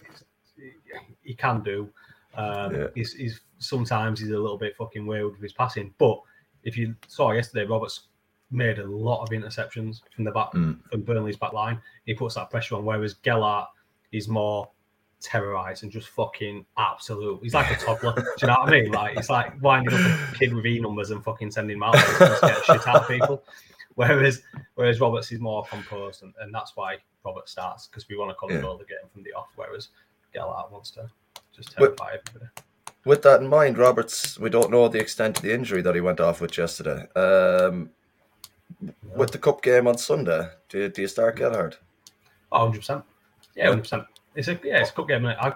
[0.56, 0.72] he's,
[1.22, 1.88] he can do.
[2.34, 2.86] Um, Yeah.
[2.94, 5.94] he's, he's sometimes he's a little bit fucking weird with his passing.
[5.98, 6.20] But
[6.64, 8.08] if you saw yesterday, Roberts
[8.50, 10.78] made a lot of interceptions from the back Mm.
[10.90, 11.80] from Burnley's back line.
[12.04, 13.68] He puts that pressure on, whereas Gelhardt
[14.12, 14.68] is more
[15.20, 17.40] terrorized and just fucking absolute.
[17.42, 18.14] He's like a toddler.
[18.14, 18.92] do you know what I mean?
[18.92, 21.94] Like it's like winding up a kid with E numbers and fucking sending him out
[21.94, 23.42] to get shit out of people.
[23.94, 24.42] Whereas
[24.76, 28.34] whereas Roberts is more composed, and, and that's why Robert starts because we want to
[28.36, 29.48] control the game from the off.
[29.56, 29.88] Whereas
[30.32, 31.08] Gelhardt wants to
[31.54, 32.50] just terrify everybody.
[33.04, 36.00] With that in mind, Roberts, we don't know the extent of the injury that he
[36.00, 37.06] went off with yesterday.
[37.16, 37.90] Um,
[39.16, 41.78] with the cup game on Sunday, do you, do you start Gelhardt?
[42.52, 43.04] Oh, 100 percent.
[43.56, 44.04] Yeah, hundred percent.
[44.38, 45.26] It's a yeah, it's a cup game.
[45.26, 45.52] I,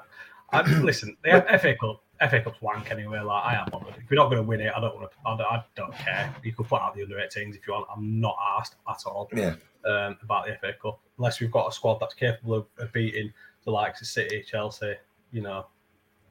[0.53, 1.17] I listen.
[1.25, 3.21] The FA Cup, FA Cup's wank anyway.
[3.21, 3.95] Like I am bothered.
[3.97, 5.17] If we're not going to win it, I don't want to.
[5.25, 6.35] I don't, I don't care.
[6.43, 7.87] You could put out the under 18s if you want.
[7.95, 9.55] I'm not asked at all Yeah.
[9.87, 13.33] um, about the FA Cup unless we've got a squad that's capable of, of beating
[13.65, 14.95] the likes of City, Chelsea.
[15.31, 15.67] You know,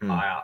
[0.02, 0.12] Hmm.
[0.12, 0.42] I am.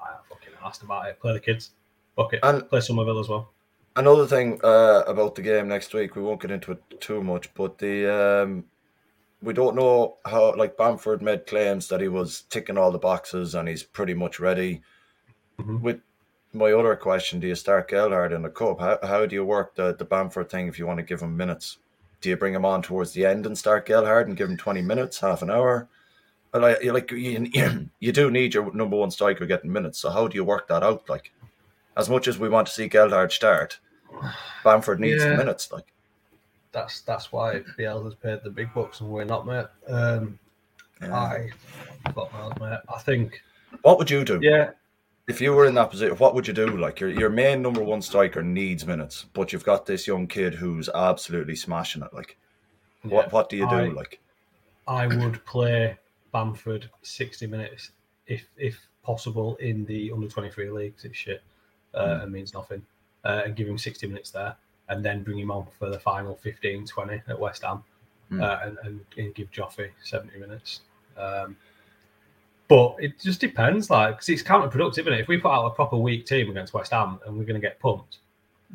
[0.00, 1.18] I fucking asked about it.
[1.20, 1.70] Play the kids.
[2.14, 2.40] Fuck it.
[2.44, 3.52] And- Play Summerville as well.
[3.96, 7.52] Another thing uh, about the game next week, we won't get into it too much,
[7.54, 8.06] but the
[8.44, 8.64] um,
[9.42, 10.54] we don't know how.
[10.56, 14.40] Like Bamford made claims that he was ticking all the boxes and he's pretty much
[14.40, 14.82] ready.
[15.60, 15.80] Mhm.
[15.80, 16.00] With
[16.52, 18.80] my other question, do you start Gelhardt in the cup?
[18.80, 21.36] How, how do you work the, the Bamford thing if you want to give him
[21.36, 21.78] minutes?
[22.20, 24.82] Do you bring him on towards the end and start Gelhardt and give him twenty
[24.82, 25.88] minutes, half an hour?
[26.50, 27.50] But Like, you- like you,
[28.00, 29.98] you do need your number one striker getting minutes.
[29.98, 31.08] So how do you work that out?
[31.08, 31.32] Like,
[31.96, 33.78] as much as we want to see Gelhardt start,
[34.64, 35.36] Bamford needs Yeah.
[35.36, 35.70] minutes.
[35.70, 35.92] Like,
[36.72, 39.66] That's that's why BL has paid the big bucks and we're not, mate.
[39.86, 40.38] Um,
[41.00, 41.50] I,
[42.14, 42.80] fuck knows, mate.
[42.94, 43.42] I think,
[43.82, 44.70] what would you do yeah,
[45.26, 46.16] if you were in that position?
[46.16, 46.76] What would you do?
[46.76, 50.54] Like, your your main number one striker needs minutes, but you've got this young kid
[50.54, 52.12] who's absolutely smashing it.
[52.12, 52.36] Like,
[53.02, 53.30] what yeah.
[53.30, 53.76] what do you do?
[53.76, 54.20] I- like,
[54.86, 55.96] I would play
[56.32, 57.92] Bamford 60 minutes
[58.26, 61.04] if if possible in the under 23 leagues.
[61.04, 61.42] It's shit
[61.94, 62.84] uh, and means nothing.
[63.24, 64.56] Uh, and give him 60 minutes there
[64.88, 67.82] and then bring him on for the final 15 20 at West Ham
[68.30, 68.42] Mm.
[68.42, 70.82] uh, and, and, and give Joffrey 70 minutes.
[71.16, 71.56] Um,
[72.68, 75.20] but it just depends, like, because it's counterproductive, isn't it?
[75.20, 77.66] If we put out a proper weak team against West Ham and we're going to
[77.66, 78.18] get pumped,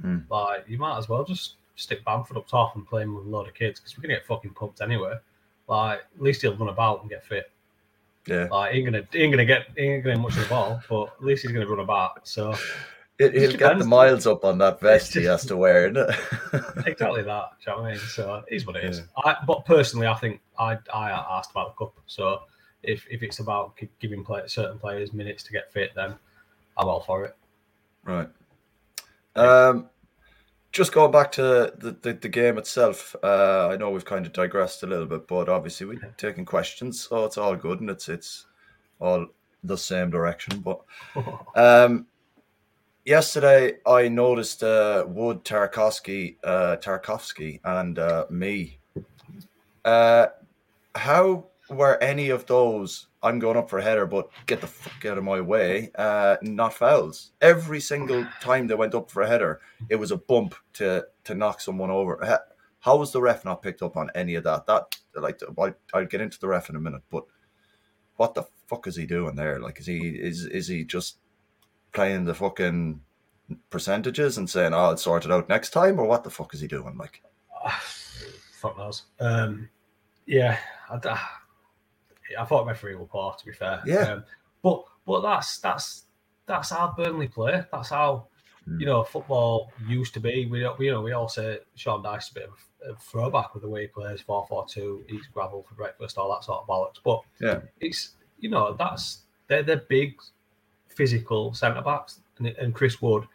[0.03, 0.23] Mm.
[0.31, 3.29] like, you might as well just stick Bamford up top and play him with a
[3.29, 5.13] load of kids because we're going to get fucking pumped anyway.
[5.67, 7.51] Like, at least he'll run about and get fit.
[8.25, 10.43] yeah, Like, he ain't gonna, he ain't gonna get, he ain't gonna get much of
[10.43, 12.27] the ball, but at least he's gonna run about.
[12.27, 12.55] So
[13.17, 15.87] He- he'll get the miles up on that vest he has to wear.
[16.85, 17.51] exactly that.
[17.63, 17.99] Do you know what I mean?
[17.99, 19.03] So it is what it is.
[19.17, 21.93] I, but personally, I think I, I asked about the cup.
[22.07, 22.41] So
[22.81, 26.15] if, if it's about giving play, certain players minutes to get fit, then
[26.77, 27.35] I'm all for it.
[28.03, 28.29] Right.
[29.35, 29.89] Um,
[30.71, 34.33] just going back to the, the, the game itself, uh, I know we've kind of
[34.33, 38.09] digressed a little bit, but obviously we're taking questions, so it's all good and it's
[38.09, 38.47] it's
[38.99, 39.27] all
[39.63, 40.59] the same direction.
[40.61, 40.81] But
[41.55, 42.07] um,
[43.05, 48.79] yesterday I noticed uh, Wood Tarkowski, uh, Tarkowski, and uh, Mee.
[49.83, 50.27] Uh,
[50.95, 53.07] how were any of those?
[53.21, 55.91] I'm going up for a header, but get the fuck out of my way.
[55.95, 57.31] Uh, not fouls.
[57.41, 61.35] Every single time they went up for a header, it was a bump to to
[61.35, 62.41] knock someone over.
[62.81, 64.65] How was the ref not picked up on any of that?
[64.65, 67.23] That like I'll, I'll get into the ref in a minute, but
[68.17, 69.59] what the fuck is he doing there?
[69.59, 71.17] Like, is he is is he just
[71.93, 72.99] playing the fucking
[73.69, 76.61] percentages and saying, "Oh, I'll sort it out next time," or what the fuck is
[76.61, 76.97] he doing?
[76.97, 77.21] Like,
[78.61, 79.03] Fuck knows.
[79.19, 79.69] Um,
[80.25, 80.57] yeah,
[80.89, 81.19] I,
[82.39, 83.33] I thought referee were poor.
[83.37, 84.13] To be fair, Yeah.
[84.13, 84.23] Um,
[84.61, 86.05] but but that's that's
[86.45, 87.63] that's how Burnley play.
[87.71, 88.27] That's how
[88.65, 88.79] Hmm.
[88.79, 90.45] you know football used to be.
[90.45, 93.63] We you know we all say Sean Dyche is a bit of a throwback with
[93.63, 96.67] the way he plays four four two, eats gravel for breakfast, all that sort of
[96.67, 97.01] bollocks.
[97.03, 100.15] But yeah, it's you know that's they're they're big
[100.95, 103.25] physical centre backs, and, and Chris Wood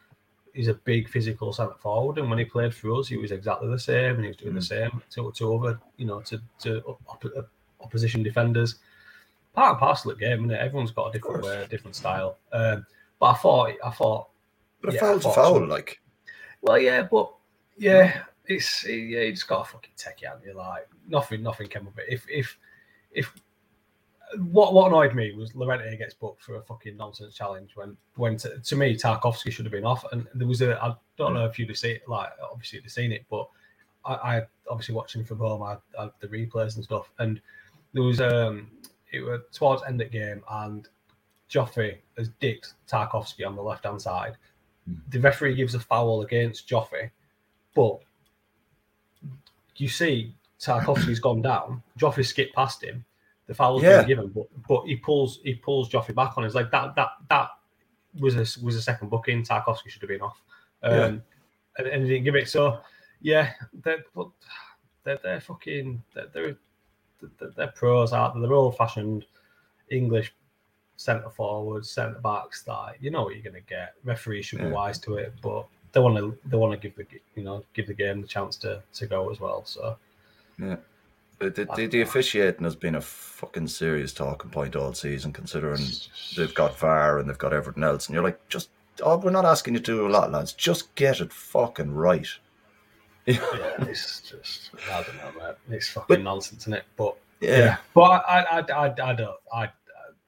[0.54, 2.18] is a big physical centre forward.
[2.18, 4.54] And when he played for us, he was exactly the same, and he was doing
[4.54, 4.90] the hmm.
[4.90, 7.42] same to, to over you know to to op- op- uh,
[7.80, 8.76] opposition defenders.
[9.54, 12.38] Part and parcel of the game, and everyone's got a different way, different style.
[12.52, 12.86] Um,
[13.18, 14.28] but I thought I thought
[14.80, 15.66] but a Yeah, foul's a I thought foul.
[15.66, 16.00] Like,
[16.62, 17.32] well, yeah, but
[17.76, 18.18] yeah, hmm.
[18.46, 20.40] it's yeah, you just got to fucking take it out.
[20.44, 22.06] You're like nothing, nothing came of it.
[22.08, 22.56] If if
[23.12, 23.32] if
[24.36, 28.36] what what annoyed me was Llorente gets booked for a fucking nonsense challenge when when
[28.38, 31.46] to, to me Tarkowski should have been off, and there was a I don't know
[31.46, 33.48] if you'd have seen it, like obviously you'd have seen it, but
[34.04, 37.40] I, I obviously watching from home, I, I the replays and stuff, and
[37.92, 38.70] there was um
[39.12, 40.88] it was towards end of game and
[41.50, 44.36] Joffrey has dicked Tarkowski on the left hand side.
[45.10, 47.10] The referee gives a foul against Joffrey,
[47.74, 48.00] but
[49.76, 51.82] you see Tarkowski's gone down.
[51.98, 53.04] Joffrey skipped past him.
[53.48, 53.98] The foul's Yeah.
[53.98, 56.44] been given, but but he pulls he pulls Joffrey back on.
[56.44, 57.48] It's like that that that
[58.20, 59.42] was a was a second booking.
[59.42, 60.40] Tarkowski should have been off,
[60.82, 61.06] um, Yeah.
[61.78, 62.48] and, and he didn't give it.
[62.48, 62.80] So
[63.20, 64.28] yeah, they're but
[65.04, 66.56] they're, they're fucking they're, they're
[67.56, 68.42] they're, pros out there.
[68.42, 69.24] They're old fashioned
[69.90, 70.32] English
[70.96, 72.62] centre forwards, centre backs.
[72.64, 73.94] That you know what you're going to get.
[74.04, 74.72] Referees should be Yeah.
[74.72, 77.86] wise to it, but they want to they want to give the you know give
[77.86, 79.64] the game the chance to to go as well.
[79.64, 79.96] So
[80.58, 80.76] Yeah.
[81.38, 85.80] The, the, the, officiating has been a fucking serious talking point all season, considering
[86.36, 88.08] they've got VAR and they've got everything else.
[88.08, 88.70] And you're like, just,
[89.02, 90.52] oh, we're not asking you to do a lot, lads.
[90.52, 92.26] Just get it fucking right.
[93.26, 93.38] yeah,
[93.80, 95.54] it's just I don't know, man.
[95.70, 96.84] It's fucking nonsense, isn't it?
[96.96, 97.76] But Yeah.
[97.94, 99.70] but I I I, I, don't I.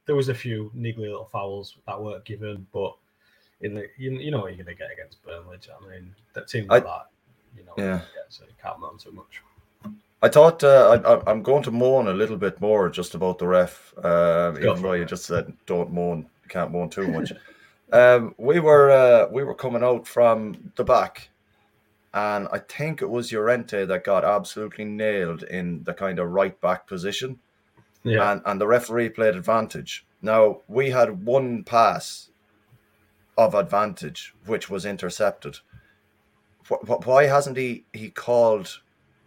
[0.06, 2.94] There was a few niggly little fouls that weren't given, but
[3.62, 5.58] in the you, you know what you're going to get against Burnley.
[5.60, 7.06] do you know what I mean, that team like that,
[7.56, 7.98] you know, Yeah.
[7.98, 9.42] get, so you can't moan too much.
[10.22, 13.38] I thought uh, I, I, I'm going to moan a little bit more just about
[13.38, 17.32] the ref, um, Go even though you just said don't moan, can't moan too much.
[17.92, 21.30] um, we were uh, we were coming out from the back,
[22.12, 26.60] and I think it was Llorente that got absolutely nailed in the kind of right
[26.60, 27.38] back position.
[28.04, 30.04] Yeah, and, and the referee played advantage.
[30.22, 32.28] Now we had one pass
[33.38, 35.58] of advantage, which was intercepted.
[36.68, 38.80] Wh- wh- Why hasn't he he called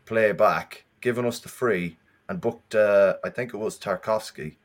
[0.05, 1.97] play back, given us the free,
[2.29, 2.75] and booked?
[2.75, 4.55] Uh, I think it was Tarkowski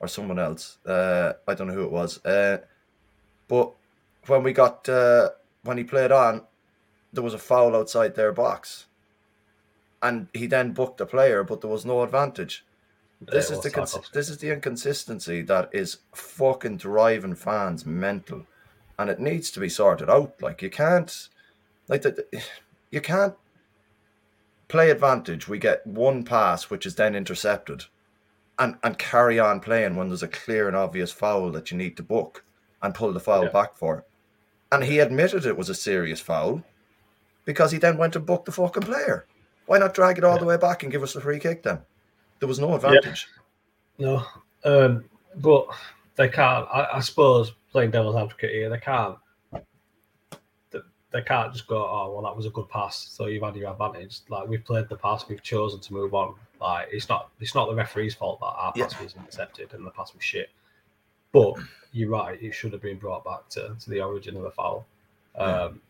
[0.00, 0.78] or someone else.
[0.84, 2.22] Uh, I don't know who it was.
[2.24, 2.58] Uh,
[3.48, 3.72] but
[4.26, 5.30] when we got uh,
[5.62, 6.42] when he played on,
[7.12, 8.86] there was a foul outside their box,
[10.02, 12.64] and he then booked the player, but there was no advantage.
[13.20, 18.46] This is the cons- this is the inconsistency that is fucking driving fans mental,
[18.98, 20.34] and it needs to be sorted out.
[20.42, 21.28] Like you can't,
[21.86, 22.26] like the-
[22.90, 23.34] you can't
[24.72, 25.46] play advantage.
[25.46, 27.84] We get one pass, which is then intercepted,
[28.58, 31.96] and and carry on playing when there's a clear and obvious foul that you need
[31.98, 32.42] to book
[32.82, 33.50] and pull the foul Yeah.
[33.50, 34.04] back for.
[34.72, 36.64] And he admitted it was a serious foul
[37.44, 39.26] because he then went and booked the fucking player.
[39.66, 41.80] Why not drag it all the way back and give us a free kick then?
[42.40, 43.28] There was no advantage.
[43.98, 44.24] No,
[44.64, 45.04] um,
[45.36, 45.66] but
[46.16, 46.66] they can't.
[46.72, 49.16] I, I suppose playing devil's advocate here, they can't.
[51.12, 53.70] They, can't just go, oh well, that was a good pass, so you've had your
[53.70, 54.20] advantage.
[54.28, 56.34] Like we've played the pass, we've chosen to move on.
[56.60, 58.84] Like it's not, it's not the referee's fault that our Yeah.
[58.86, 60.50] pass was intercepted and the pass was shit.
[61.32, 61.54] But
[61.92, 64.86] you're right, it should have been brought back to, to the origin of the foul.
[65.36, 65.80] Um,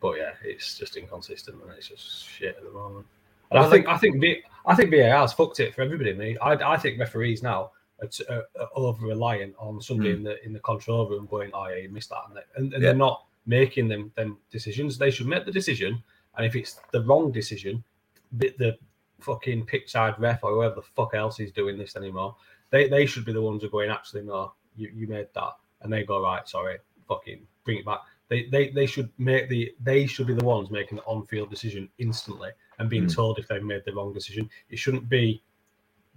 [0.00, 3.06] But yeah, it's just inconsistent and it's just shit at the moment.
[3.50, 6.38] And Well, I think like- I think V- I think VAR's fucked it for everybody.
[6.40, 7.70] I I think referees now
[8.02, 11.50] are, t- are, are over reliant on somebody in the in the control room going,
[11.54, 12.82] "Oh yeah, you missed that," and, they, and, and.
[12.82, 12.88] Yeah.
[12.90, 14.98] they're not making them them decisions.
[14.98, 16.02] They should make the decision,
[16.36, 17.84] and if it's the wrong decision,
[18.32, 18.76] the, the
[19.20, 22.36] fucking pitch side ref or whoever the fuck else is doing this anymore,
[22.70, 25.52] they they should be the ones who are going, "Actually, no, you you made that,"
[25.82, 26.78] and they go, "Right, sorry,
[27.08, 30.70] fucking bring it back." They, they, they should make the they should be the ones
[30.70, 33.14] making the on-field decision instantly and being Mm.
[33.14, 34.48] told if they've made the wrong decision.
[34.70, 35.42] It shouldn't be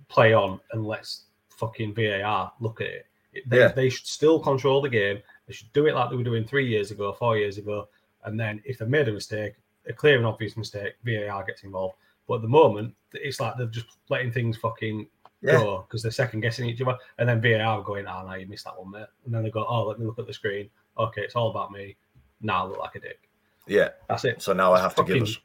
[0.07, 3.05] play on and let's fucking VAR look at it.
[3.33, 3.67] It- They, Yeah.
[3.67, 5.21] they should still control the game.
[5.47, 7.87] They should do it like they were doing three years ago, four years ago.
[8.25, 9.53] And then if they've made a mistake,
[9.87, 11.95] a clear and obvious mistake, VAR gets involved.
[12.27, 15.07] But at the moment, it's like they're just letting things fucking
[15.41, 15.53] Yeah.
[15.53, 16.97] go because they're second guessing each other.
[17.17, 19.07] And then VAR going, ah, no, you missed that one, mate.
[19.25, 20.69] And then they go, oh, let me look at the screen.
[20.97, 21.95] Okay, it's all about me.
[22.41, 23.29] Now I look like a dick.
[23.67, 23.89] Yeah.
[24.09, 24.41] That's it.
[24.41, 25.39] So now I have to give Fucking- it.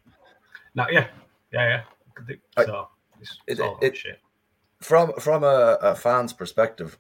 [0.75, 1.07] Now, yeah,
[1.53, 1.83] yeah,
[2.29, 2.35] yeah.
[2.57, 2.89] I- So
[3.21, 4.19] it's, it- all it- shit.
[4.81, 6.99] from from a, a fan's perspective,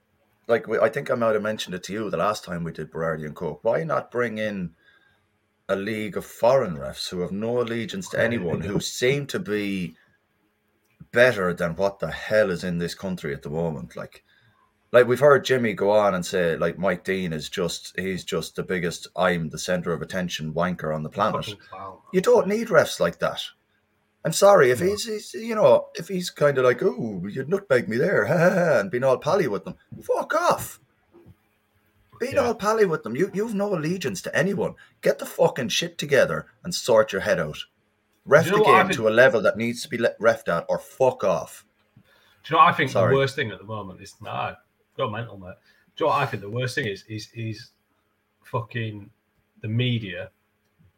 [0.48, 2.72] like we, I think I might have mentioned it to you the last time we
[2.72, 3.60] did Berardi and Cook.
[3.62, 4.74] Why not bring in
[5.68, 9.96] a league of foreign refs who have no allegiance to anyone, who seem to be
[11.12, 13.96] better than what the hell is in this country at the moment?
[13.96, 14.24] Like,
[14.90, 18.56] like we've heard Jimmy go on and say, like Mike Dean is just he's just
[18.56, 21.54] the biggest I'm the center of attention wanker on the planet.
[22.12, 23.42] You don't need refs like that.
[24.24, 27.88] I'm sorry if he's, he's, you know, if he's kind of like, oh, you'd nutmeg
[27.88, 29.74] me there, ha, ha, ha," and being all pally with them.
[30.02, 30.78] Fuck off.
[32.20, 32.42] Being Yeah.
[32.44, 33.16] all pally with them.
[33.16, 34.74] You, you've no allegiance to anyone.
[35.00, 37.58] Get the fucking shit together and sort your head out.
[38.24, 40.46] Ref You know the game think- to a level that needs to be let refed
[40.48, 41.64] at, or fuck off.
[41.96, 42.02] Do
[42.44, 43.12] you know what I think Sorry.
[43.12, 44.54] the worst thing at the moment is nah,
[44.96, 45.54] go mental, mate.
[45.96, 47.70] Do you know what I think the worst thing is is is
[48.44, 49.10] fucking
[49.60, 50.30] the media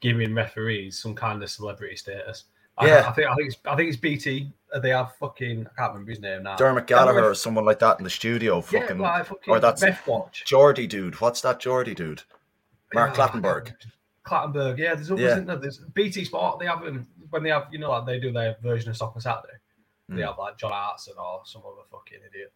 [0.01, 2.45] giving referees some kind of celebrity status.
[2.77, 3.09] I, Yeah.
[3.09, 4.53] I think I think it's I think it's BT.
[4.73, 6.57] uh, They have fucking I can't remember his name now.
[6.57, 8.57] Dermot Gallagher or someone like that in the studio.
[8.57, 10.45] yeah, Fucking, like fucking or that's Ref Watch.
[10.47, 11.21] Geordie dude.
[11.21, 12.23] What's that Geordie dude?
[12.93, 13.73] Mark Yeah, Clattenburg.
[14.25, 14.95] Clattenburg, yeah.
[14.95, 15.41] There's always Yeah.
[15.41, 15.57] there?
[15.57, 16.59] There's BT Sport.
[16.59, 19.55] They have when they have, you know, like they do their version of Soccer Saturday.
[20.09, 20.27] They Mm.
[20.29, 22.53] have like John Hartson or some other fucking idiot,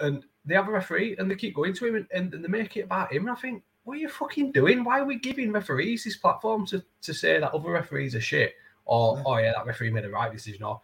[0.00, 2.48] and they have a referee, and they keep going to him, and, and, and they
[2.48, 3.22] make it about him.
[3.28, 4.84] And I think, what are you fucking doing?
[4.84, 8.54] Why are we giving referees this platform to, to say that other referees are shit,
[8.88, 10.80] or oh yeah, that referee made the right decision, or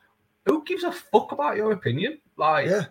[0.46, 2.20] who gives a fuck about your opinion?
[2.36, 2.86] Like, Yeah.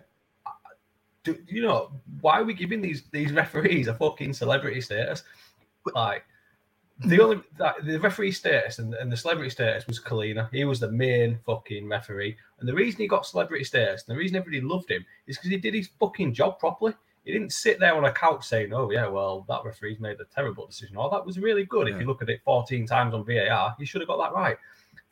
[1.22, 5.22] do you know why are we giving these these referees a fucking celebrity status?
[5.94, 6.24] Like
[7.00, 7.62] the mm-hmm.
[7.62, 10.48] only the referee status and, and the celebrity status was Collina.
[10.52, 14.18] He was the main fucking referee, and the reason he got celebrity status and the
[14.18, 16.94] reason everybody loved him is because he did his fucking job properly.
[17.24, 20.24] He didn't sit there on a couch saying, "Oh yeah, well that referee's made a
[20.34, 23.24] terrible decision," or "That was really good." If you look at it 14 times on
[23.24, 24.56] VAR, he should have got that right.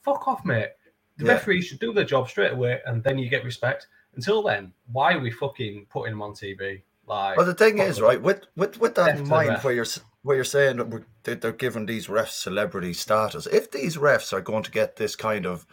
[0.03, 0.71] Fuck off, mate.
[1.19, 1.33] The Yeah.
[1.33, 3.87] referees should do their job straight away, and then you get respect.
[4.15, 6.83] Until then, why are we fucking putting them on TV?
[7.07, 9.87] Like, Well, the thing is, right, with with with that in mind, where you're
[10.23, 14.33] where you're saying that, we're, that they're giving these refs celebrity status, if these refs
[14.33, 15.67] are going to get this kind of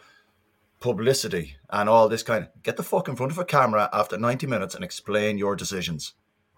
[0.80, 4.16] publicity and all this kind of get the fuck in front of a camera after
[4.18, 6.14] 90 minutes and explain your decisions.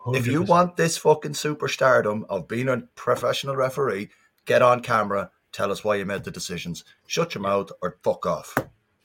[0.09, 4.11] If you want this fucking superstardom of being a professional referee,
[4.47, 6.85] get on camera, tell us why you made the decisions.
[7.07, 8.57] Shut your mouth or fuck off.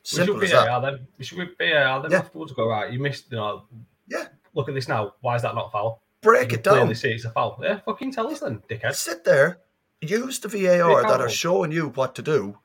[0.03, 0.79] Simple should as that.
[0.81, 1.07] then.
[1.17, 1.69] We should be then
[2.11, 2.17] Yeah.
[2.19, 2.53] afterwards.
[2.53, 2.91] Go right.
[2.91, 3.25] You missed.
[3.31, 3.65] You know.
[4.07, 4.27] Yeah.
[4.53, 5.13] Look at this now.
[5.21, 6.01] Why is that not foul?
[6.21, 6.93] Break You it down.
[6.95, 7.59] See it's a foul.
[7.61, 7.79] Yeah.
[7.85, 8.95] Fucking tell us then, dickhead.
[8.95, 9.59] Sit there,
[10.01, 12.57] use the VAR that are showing you what to do,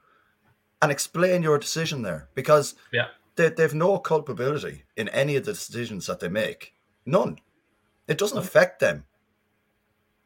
[0.80, 3.08] and explain your decision there because Yeah.
[3.36, 6.74] they, they've no culpability in any of the decisions that they make.
[7.04, 7.38] None.
[8.08, 9.04] It doesn't affect them.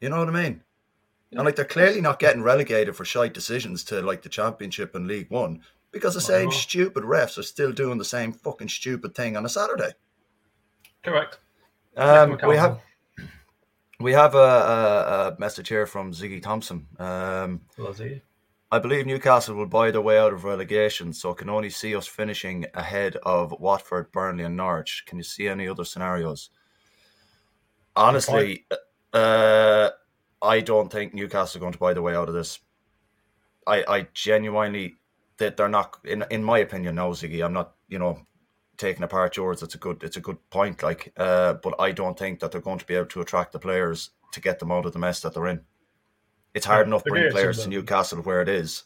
[0.00, 0.62] You know what I mean?
[1.33, 5.07] And like they're clearly not getting relegated for shite decisions to like the Championship and
[5.07, 5.61] League One
[5.91, 9.49] because the same stupid refs are still doing the same fucking stupid thing on a
[9.49, 9.93] Saturday.
[11.03, 11.39] Correct.
[11.97, 12.81] Um, we have
[13.99, 16.87] we have a, a, a message here from Ziggy Thompson.
[16.99, 18.22] Um, Bloody.
[18.70, 22.07] I believe Newcastle will buy their way out of relegation, so can only see us
[22.07, 25.05] finishing ahead of Watford, Burnley, and Norwich.
[25.07, 26.51] Can you see any other scenarios?
[27.95, 28.66] Honestly,
[29.12, 29.91] uh,
[30.47, 32.61] I don't think Newcastle are going to buy their way out of this.
[33.66, 34.97] I, I genuinely
[35.38, 37.44] that they're not, in in my opinion, no, Ziggy.
[37.44, 38.26] I'm not, you know,
[38.76, 39.62] taking apart yours.
[39.62, 40.82] It's a good, it's a good point.
[40.82, 43.59] Like, uh, but I don't think that they're going to be able to attract the
[43.59, 45.62] players to get them out of the mess that they're in.
[46.55, 48.84] It's hard Yeah, enough bringing players to Newcastle where it is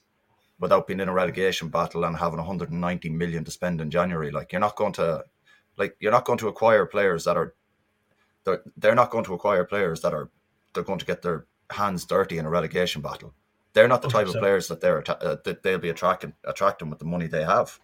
[0.58, 4.30] without being in a relegation battle and having 190 million to spend in January.
[4.30, 5.24] Like you're not going to,
[5.76, 7.54] like you're not going to acquire players that are,
[8.44, 10.30] they're they're not going to acquire players that are,
[10.74, 13.32] they're going to get their hands dirty in a relegation battle.
[13.72, 14.38] They're not the type of 100%.
[14.40, 17.78] players that they're uh, that they'll be attracting attracting with the money they have.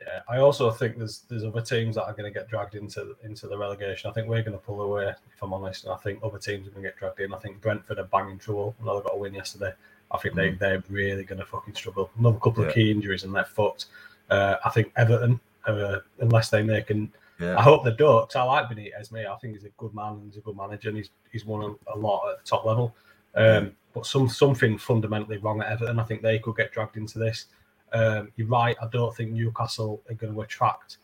[0.00, 3.14] Yeah, I also think there's there's other teams that are going to get dragged into
[3.22, 4.10] into the relegation.
[4.10, 5.84] I think we're going to pull away, if I'm honest.
[5.84, 7.32] And I think other teams are going to get dragged in.
[7.32, 8.74] I think Brentford are banging trouble.
[8.80, 9.72] I know they got a win yesterday.
[10.10, 12.10] I think they they're really going to fucking struggle.
[12.18, 12.70] Another couple Yeah.
[12.70, 13.86] of key injuries and they're fucked.
[14.28, 17.56] Uh, I think Everton, uh, unless they make an Yeah.
[17.56, 18.28] I hope they don't.
[18.28, 19.26] 'cause I like Benitez, mate.
[19.26, 21.62] I think he's a good man and he's a good manager, and he's he's won
[21.86, 22.94] a, a lot at the top level.
[23.34, 25.98] Um, but some something fundamentally wrong at Everton.
[25.98, 27.46] I think they could get dragged into this.
[27.92, 28.76] Um, you're right.
[28.80, 30.98] I don't think Newcastle are going to attract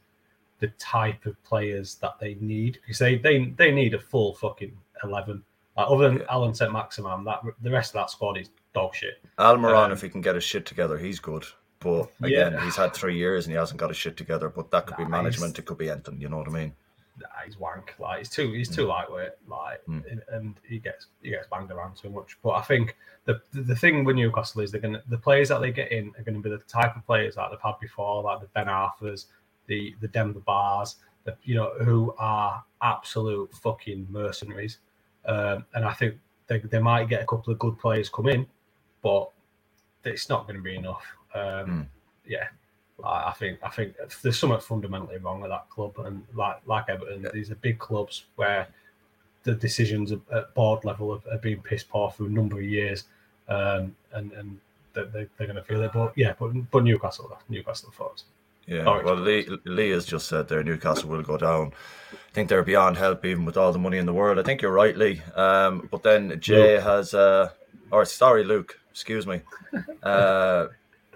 [0.61, 4.77] the type of players that they need because they they, they need a full fucking
[5.05, 5.43] eleven.
[5.77, 6.25] Like, other than Yeah.
[6.31, 9.23] Allan Saint-Maximin, that the rest of that squad is dog shit.
[9.39, 11.45] Almiron, Um, if he can get his shit together, he's good.
[11.81, 12.49] But Yeah.
[12.49, 14.49] again, he's had three years and he hasn't got his shit together.
[14.49, 16.21] But that could be management, it could be anything.
[16.21, 16.75] You know what I mean?
[17.21, 17.95] Nah, he's wank.
[17.99, 19.33] Like he's too he's too lightweight.
[19.47, 20.21] Like Mm.
[20.33, 22.37] and, he gets he gets banged around too much.
[22.43, 25.73] But I think the the, thing with Newcastle is they're gonna the players that they
[25.73, 28.47] get in are gonna be the type of players that they've had before, like the
[28.49, 29.27] Ben Arfas,
[29.67, 34.79] the the Demba Bas, the you know who are absolute fucking mercenaries.
[35.25, 36.15] Um, and I think
[36.47, 38.47] they, they might get a couple of good players come in,
[39.03, 39.31] but
[40.05, 41.05] it's not going to be enough.
[41.35, 41.87] Um, Mm.
[42.25, 42.49] Yeah,
[43.05, 47.29] I think I think there's something fundamentally wrong with that club, and like like Everton,
[47.33, 48.67] these are big clubs where
[49.45, 53.05] the decisions at- board level have, have been pissed poor for a number of years,
[53.49, 54.59] um, and and
[54.95, 55.93] they, they're going to feel it.
[55.93, 58.25] But yeah, but but Newcastle, Newcastle thoughts.
[58.67, 58.85] Yeah.
[58.85, 61.73] Well, Lee, Lee has just said there Newcastle will go down.
[62.13, 64.39] I think they're beyond help even with all the money in the world.
[64.39, 65.23] I think you're right, Lee.
[65.35, 67.49] Um, but then Jay has, uh,
[67.91, 69.41] or sorry, Luke, excuse me.
[70.03, 70.69] Uh,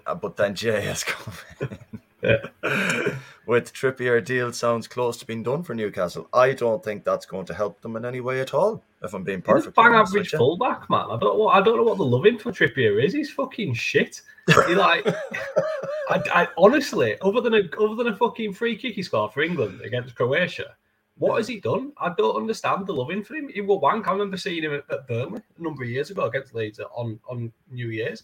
[0.07, 1.79] Uh, but then Jay has come in.
[2.23, 3.17] Yeah.
[3.47, 6.29] With Trippier deal sounds close to being done for Newcastle.
[6.33, 8.85] I don't think that's going to help them in any way at all.
[9.03, 11.07] If I'm being perfect, bang average fullback, man.
[11.11, 11.51] I don't.
[11.51, 13.13] I don't know what the loving for Trippier is.
[13.13, 14.23] He's fucking shit.
[14.69, 15.05] He like,
[16.09, 19.43] I, I honestly, other than a other than a fucking free kick he scored for
[19.43, 20.77] England against Croatia,
[21.19, 21.93] what has he done?
[21.99, 23.49] I don't understand the loving for him.
[23.49, 24.07] He was wank.
[24.07, 27.19] I remember seeing him at, at Burnley a number of years ago against Leeds on
[27.29, 28.23] on New Year's.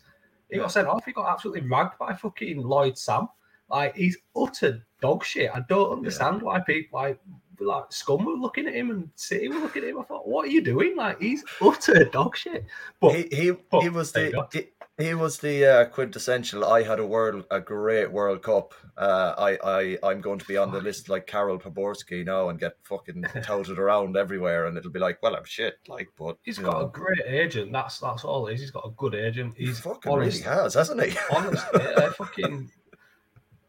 [0.50, 1.04] He got sent off.
[1.04, 3.28] He got absolutely ragged by fucking Lloyd Sam.
[3.70, 5.50] Like he's utter dog shit.
[5.54, 7.20] I don't understand why people like
[7.60, 9.98] like scum were looking at him and City were looking at him.
[9.98, 10.96] I thought, what are you doing?
[10.96, 12.64] Like he's utter dog shit.
[13.00, 14.68] But he he, but he was the.
[14.98, 16.64] He, was the uh, quintessential.
[16.64, 18.74] I had a world a great World Cup.
[18.96, 22.58] Uh, I I I'm going to be on the list like Karel Poborsky now and
[22.58, 25.78] get fucking touted around everywhere, and it'll be like, well, I'm shit.
[25.86, 27.72] Like, but he's got a great agent.
[27.72, 28.60] That's that's all is.
[28.60, 29.54] He's got a good agent.
[29.56, 31.16] he He's fucking honest, really has, hasn't he?
[31.34, 32.70] honest, yeah, fucking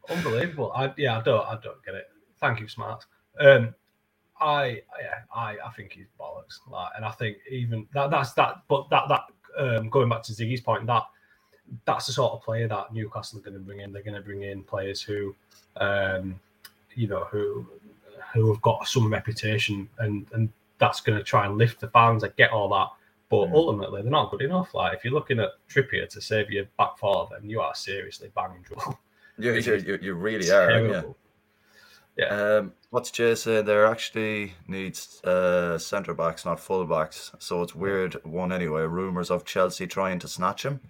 [0.09, 0.71] unbelievable.
[0.73, 2.05] I yeah, I don't, I don't get it.
[2.39, 3.05] Thank you, smart.
[3.39, 3.75] Um,
[4.39, 6.57] I yeah, I I think he's bollocks.
[6.67, 8.63] Like, and I think even that that's that.
[8.67, 9.21] But that that
[9.57, 11.03] um, going back to Ziggy's point, that
[11.85, 13.91] that's the sort of player that Newcastle are going to bring in.
[13.91, 15.35] They're going to bring in players who,
[15.77, 16.39] um,
[16.95, 17.65] you know, who
[18.33, 22.23] who have got some reputation, and and that's going to try and lift the fans.
[22.23, 22.89] I get all that.
[23.29, 23.53] But Mm.
[23.53, 24.73] ultimately, they're not good enough.
[24.73, 28.31] Like if you're looking at Trippier to save your back four, then you are seriously
[28.35, 28.97] banging trouble.
[29.37, 30.69] You, you, you, you really are.
[30.85, 31.15] you?
[32.17, 32.25] Yeah.
[32.25, 33.85] Um, what's Jay saying there?
[33.85, 37.31] Actually needs uh, centre backs, not full backs.
[37.39, 38.81] So it's weird one anyway.
[38.81, 40.81] Rumours of Chelsea trying to snatch him.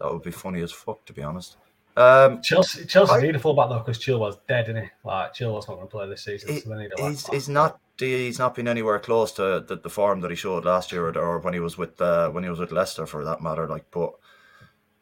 [0.00, 1.56] That would be funny as fuck, to be honest.
[1.96, 4.88] Um, Chelsea, Chelsea I- need a fullback though because Chilwell's dead, isn't he?
[5.04, 7.48] Like Chilwell's not going to play this season, he- so they need a he's, he's
[7.48, 11.08] not he's not been anywhere close to the, the form that he showed last year
[11.08, 13.66] or, or when he was with uh, when he was with Leicester for that matter.
[13.66, 14.12] Like, but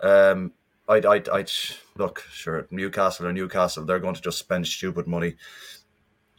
[0.01, 0.53] um,
[0.89, 1.51] I'd, I'd, I'd
[1.97, 5.35] look sure Newcastle or Newcastle they're going to just spend stupid money,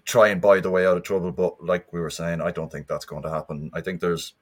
[0.05, 1.33] try and buy the way out of trouble.
[1.33, 3.71] But like we were saying, I don't think that's going to happen.
[3.73, 4.35] I think there's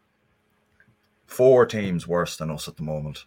[1.25, 3.25] four teams worse than us at the moment.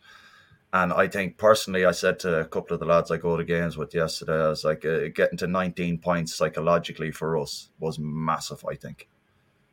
[0.72, 3.44] And I think personally, I said to a couple of the lads I go to
[3.44, 7.98] games with yesterday, I was like, uh, getting to 19 points psychologically for us was
[7.98, 8.64] massive.
[8.68, 9.08] I think,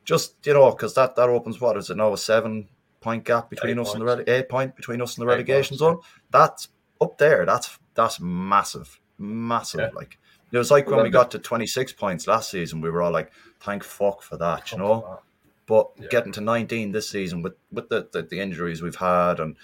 [0.05, 2.69] just you know, because that that opens what is it now a seven
[3.01, 4.29] point gap between Eight us and the points.
[4.29, 5.99] rele- eight point between us and the Eight relegation points, zone.
[6.31, 6.69] That's
[7.01, 7.45] up there.
[7.45, 9.79] That's that's massive, massive.
[9.81, 9.89] Yeah.
[9.93, 10.17] Like
[10.51, 13.31] it was like when we got to 26 points last season, we were all like,
[13.59, 15.19] thank fuck for that, you know.
[15.65, 16.07] But Yeah.
[16.09, 19.57] getting to 19 this season with with the, the, the injuries we've had and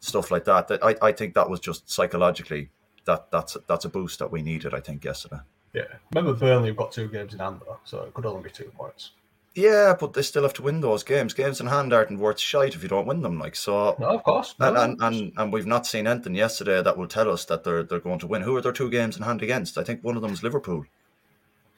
[0.00, 2.70] stuff like that, that I, I think that was just psychologically
[3.04, 4.74] that that's that's a boost that we needed.
[4.74, 5.40] I think yesterday.
[5.72, 5.84] Yeah.
[6.14, 8.70] Remember, Burnley have got two games in hand though, so it could only be two
[8.76, 9.12] points.
[9.54, 11.34] Yeah, but they still have to win those games.
[11.34, 13.38] Games in hand aren't worth shite if you don't win them.
[13.38, 14.54] Like so, No, of course.
[14.60, 17.64] No, and, and, and and we've not seen anything yesterday that will tell us that
[17.64, 18.42] they're they're going to win.
[18.42, 19.76] Who are their two games in hand against?
[19.76, 20.84] I think one of them is Liverpool.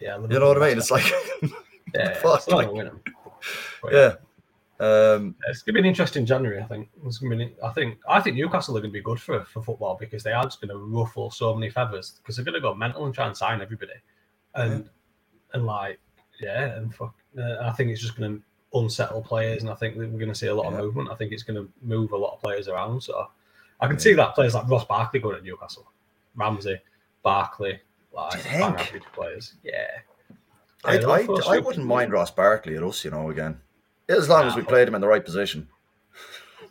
[0.01, 0.79] yeah, You know what I mean?
[0.79, 1.05] It's like,
[1.95, 3.01] yeah, fuck, like- gonna win 'em.
[3.91, 4.15] Yeah.
[4.83, 6.61] Um, It's gonna be an interesting January.
[6.61, 6.89] I think.
[7.07, 7.55] It's gonna be.
[7.63, 7.99] I think.
[8.09, 10.77] I think Newcastle are gonna be good for, for football because they are just gonna
[10.77, 13.93] ruffle so many feathers because they're gonna go mental and try and sign everybody,
[14.57, 14.89] and
[15.55, 16.01] and like
[16.41, 17.15] yeah, and fuck.
[17.39, 18.39] Uh, I think it's just gonna
[18.75, 21.11] unsettle players, and I think that we're gonna see a lot of movement.
[21.11, 23.03] I think it's gonna move a lot of players around.
[23.03, 23.29] So
[23.81, 25.91] I can see that players like Ross Barkley going to Newcastle,
[26.35, 26.81] Ramsey,
[27.23, 27.81] Barkley,
[28.13, 29.55] like Do bang average players.
[29.63, 29.87] Yeah.
[30.85, 33.61] I, Yeah, they'll I, I wouldn't mind Ross Barkley at us, you know, again.
[34.09, 35.69] As long as we played him in the right position.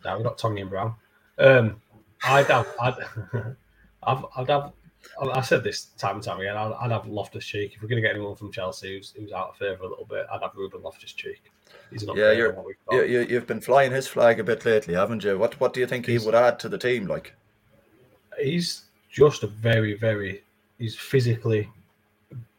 [0.04, 0.94] No, we've got Tongy and Brown.
[1.38, 1.80] Um,
[2.24, 2.94] I'd have, I'd,
[4.02, 4.72] I've, I'd have,
[5.20, 6.56] I said this time and time again.
[6.56, 9.32] I'd, I'd have Loftus Cheek if we're going to get anyone from Chelsea who's, who's
[9.32, 10.26] out of favour a little bit.
[10.32, 11.42] I'd have Ruben Loftus Cheek.
[11.90, 12.56] He's not Yeah, you're,
[12.90, 15.38] you, you, you've been flying his flag a bit lately, haven't you?
[15.38, 17.06] What What do you think he would add to the team?
[17.06, 17.34] Like,
[18.40, 20.42] He's just a very, very.
[20.78, 21.68] He's physically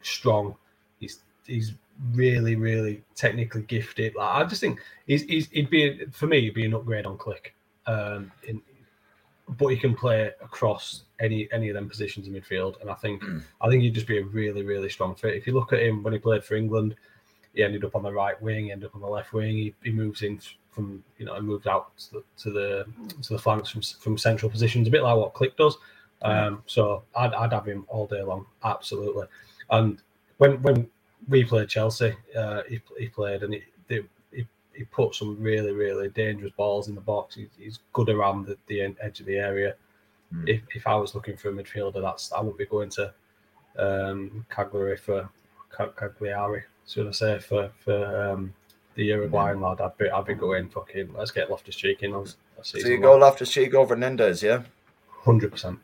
[0.01, 0.55] strong.
[0.99, 1.73] He's he's
[2.13, 4.15] really, really technically gifted.
[4.15, 6.41] Like, I just think he's, he's he'd be for me.
[6.41, 7.51] He'd be an upgrade on Klich.
[7.85, 8.61] Um, in,
[9.57, 13.23] but he can play across any any of them positions in midfield, and I think
[13.61, 15.35] I think he'd just be a really, really strong fit.
[15.35, 16.95] If you look at him when he played for England,
[17.53, 19.55] he ended up on the right wing, ended up on the left wing.
[19.55, 20.39] He, he moves in
[20.71, 22.85] from you know, he moved out to the to the,
[23.21, 25.77] to the flanks from from central positions, a bit like what Klich does.
[26.21, 29.27] Um, so I'd, I'd have him all day long, absolutely.
[29.69, 30.01] And
[30.37, 30.89] when when
[31.27, 34.01] we played Chelsea, uh, he, he played and he, he
[34.73, 37.35] he put some really really dangerous balls in the box.
[37.35, 39.75] He's, he's good around the, the edge of the area.
[40.31, 40.47] Hmm.
[40.47, 43.13] If, if I was looking for a midfielder, that's I wouldn't be going to
[43.77, 45.29] um, Cagliari for
[45.69, 48.53] Ca- Cagliari, should I say for for um,
[48.95, 49.81] the Uruguayan lad.
[49.81, 52.27] I'd be I'd be going fucking let's get Loftus Cheek in on
[52.61, 54.63] so you go Loftus Cheek over Nandez, yeah?
[55.23, 55.79] hundred percent.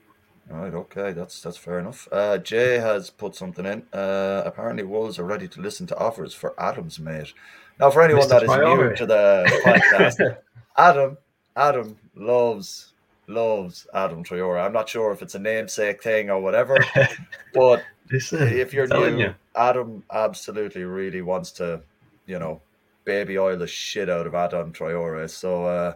[0.49, 2.07] Right, okay, that's that's fair enough.
[2.11, 3.83] Uh, Jay has put something in.
[3.93, 7.33] Uh, apparently, Wolves are ready to listen to offers for Adam's mate.
[7.79, 8.29] Now, for anyone Mr.
[8.29, 10.37] that is new to the podcast,
[10.77, 11.17] Adam,
[11.55, 12.93] Adam loves
[13.27, 14.65] loves Adama Traore.
[14.65, 16.77] I'm not sure if it's a namesake thing or whatever,
[17.53, 19.35] but Listen, if you're new, you.
[19.55, 21.81] Adam absolutely really wants to,
[22.25, 22.61] you know,
[23.05, 25.29] baby oil the shit out of Adama Traore.
[25.29, 25.93] So uh,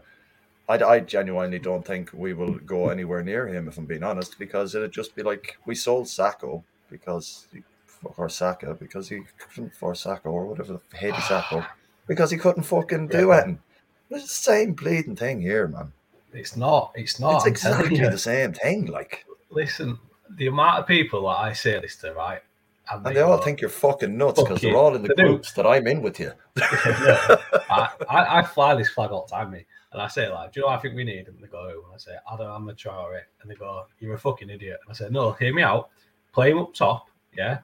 [0.81, 4.37] I, I genuinely don't think we will go anywhere near him, if I'm being honest,
[4.39, 7.61] because it'd just be like we sold Sacco because he,
[8.17, 9.21] or Saka because he
[9.53, 11.65] couldn't for Sacco or whatever the Haiti Sacco
[12.07, 13.49] because he couldn't fucking do Yeah.
[13.49, 13.57] it.
[14.09, 15.91] It's the same bleeding thing here, man.
[16.33, 16.91] It's not.
[16.95, 17.35] It's not.
[17.35, 19.99] it's exactly the same thing, like, Listen,
[20.37, 22.41] the amount of people that I say this to, right?
[22.91, 25.23] and they all think you're fucking nuts because Fuck they're all in the They do.
[25.23, 26.31] groups that I'm in with you.
[26.57, 29.65] I, I, I fly this flag all the time, me.
[29.93, 31.27] And I say, like, do you know what I think we need?
[31.27, 31.67] And they go?
[31.67, 33.21] And I say, Adama Traore.
[33.41, 34.79] And they go, you're a fucking idiot.
[34.83, 35.89] And I say, no, hear me out.
[36.33, 37.59] Play him up top, yeah?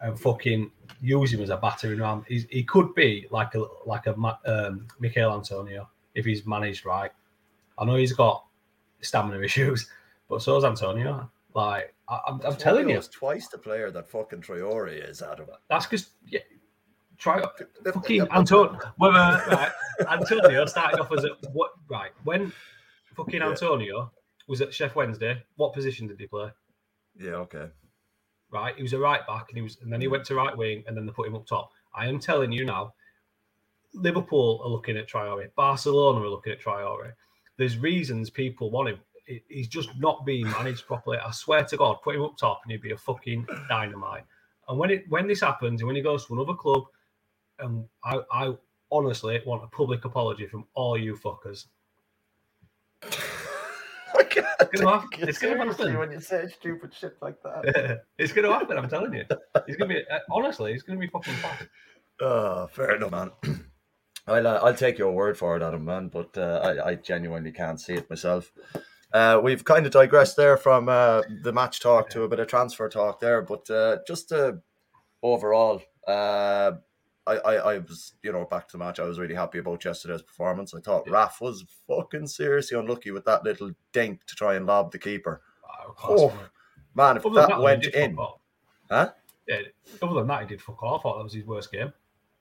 [0.00, 2.24] And fucking use him as a battering ram.
[2.26, 7.12] He's, he could be like a like a um, Michael Antonio if he's managed right.
[7.78, 8.44] I know he's got
[9.00, 9.88] stamina issues,
[10.28, 11.30] but so's Antonio.
[11.54, 15.46] Like, I, I'm, I'm telling you, twice the player that fucking Traore is, Adam.
[15.68, 16.40] that's because yeah,
[17.18, 17.42] try
[17.84, 18.78] fucking Antonio.
[18.96, 19.72] Whether right,
[20.10, 21.72] Antonio started off as a what?
[21.88, 22.52] Right when
[23.14, 23.48] fucking Yeah.
[23.50, 24.12] Antonio
[24.46, 26.50] was at Sheff Wednesday, what position did he play?
[27.18, 27.68] Yeah, okay.
[28.50, 30.56] Right, he was a right back, and he was, and then he went to right
[30.56, 31.72] wing, and then they put him up top.
[31.94, 32.94] I am telling you now,
[33.92, 37.12] Liverpool are looking at Traore, Barcelona are looking at Traore.
[37.56, 39.00] There's reasons people want him.
[39.48, 41.18] He's just not being managed properly.
[41.18, 44.24] I swear to God, put him up top, and he'd be a fucking dynamite.
[44.68, 46.84] And when it when this happens, and when he goes to another club,
[47.58, 48.54] and I, I
[48.90, 51.66] honestly want a public apology from all you fuckers.
[54.18, 55.98] I can't gonna hap- take you it's gonna happen.
[55.98, 58.02] when you say stupid shit like that.
[58.18, 58.78] it's going to happen.
[58.78, 59.24] I'm telling you.
[59.28, 60.72] Going to be uh, honestly.
[60.72, 61.68] He's going to be fucking fine.
[62.20, 63.30] Oh, fair enough, man.
[64.26, 67.52] I'll, uh, I'll take your word for it, Adam, man, but uh, I, I genuinely
[67.52, 68.50] can't see it myself.
[69.12, 72.48] Uh, we've kind of digressed there from uh, the match talk to a bit of
[72.48, 74.52] transfer talk there, but uh, just uh,
[75.22, 76.72] overall, uh,
[77.26, 79.00] I, I, I was, you know, back to the match.
[79.00, 80.74] I was really happy about yesterday's performance.
[80.74, 84.92] I thought Raf was fucking seriously unlucky with that little dink to try and lob
[84.92, 85.42] the keeper.
[85.64, 86.38] Wow, Oh, man.
[86.94, 88.16] man, if Other than that went in,
[88.90, 89.10] huh?
[89.48, 89.60] Yeah,
[90.02, 91.00] other than that, he did fuck off.
[91.00, 91.92] I thought that was his worst game.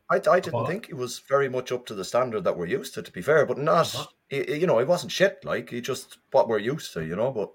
[0.09, 2.93] I, I didn't think he was very much up to the standard that we're used
[2.93, 3.95] to, to be fair, but not,
[4.29, 7.31] he- you know, he wasn't shit, like, he just what we're used to, you know,
[7.31, 7.51] but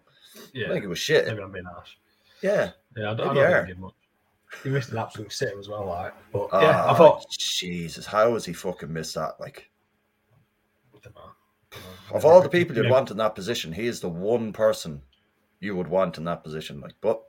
[0.53, 0.67] yeah.
[0.67, 1.27] I think he was shit.
[1.29, 1.91] maybe I'm being harsh.
[2.43, 2.71] Yeah.
[2.97, 3.95] Yeah, I don't, I don't think he did much.
[4.65, 6.13] He missed an absolute sitter as well, like.
[6.33, 7.25] But oh, yeah, I thought.
[7.31, 9.39] Jesus, how has he fucking missed that?
[9.41, 9.71] Like,
[10.95, 11.21] I don't know.
[11.23, 12.17] I don't know.
[12.17, 12.91] of all the people you'd Yeah.
[12.91, 15.03] want in that position, he is the one person
[15.61, 17.23] you would want in that position, like, but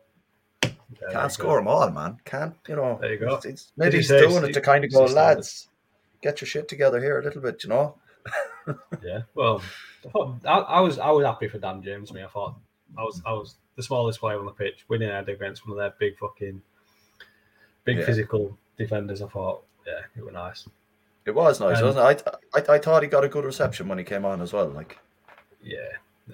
[0.61, 0.71] there
[1.11, 1.27] can't go.
[1.27, 2.17] score them all, man.
[2.25, 2.97] Can't, you know.
[2.99, 3.27] There you go.
[3.27, 5.69] it's- it's- maybe he's doing it to kind of go, lads,
[6.21, 7.97] get your shit together here a little bit, you know.
[9.03, 9.61] Yeah, well,
[10.05, 12.13] I, thought, I, I was I was happy for Dan James.
[12.13, 12.55] Me, I thought
[12.95, 15.77] I was I was the smallest player on the pitch, winning head against one of
[15.79, 16.61] their big fucking,
[17.85, 18.05] big Yeah.
[18.05, 19.21] physical defenders.
[19.21, 20.67] I thought, yeah, it was nice.
[21.25, 22.23] It was nice, Um, wasn't it?
[22.55, 24.67] I, I, I thought he got a good reception when he came on as well,
[24.69, 24.97] like,
[25.61, 25.77] Yeah,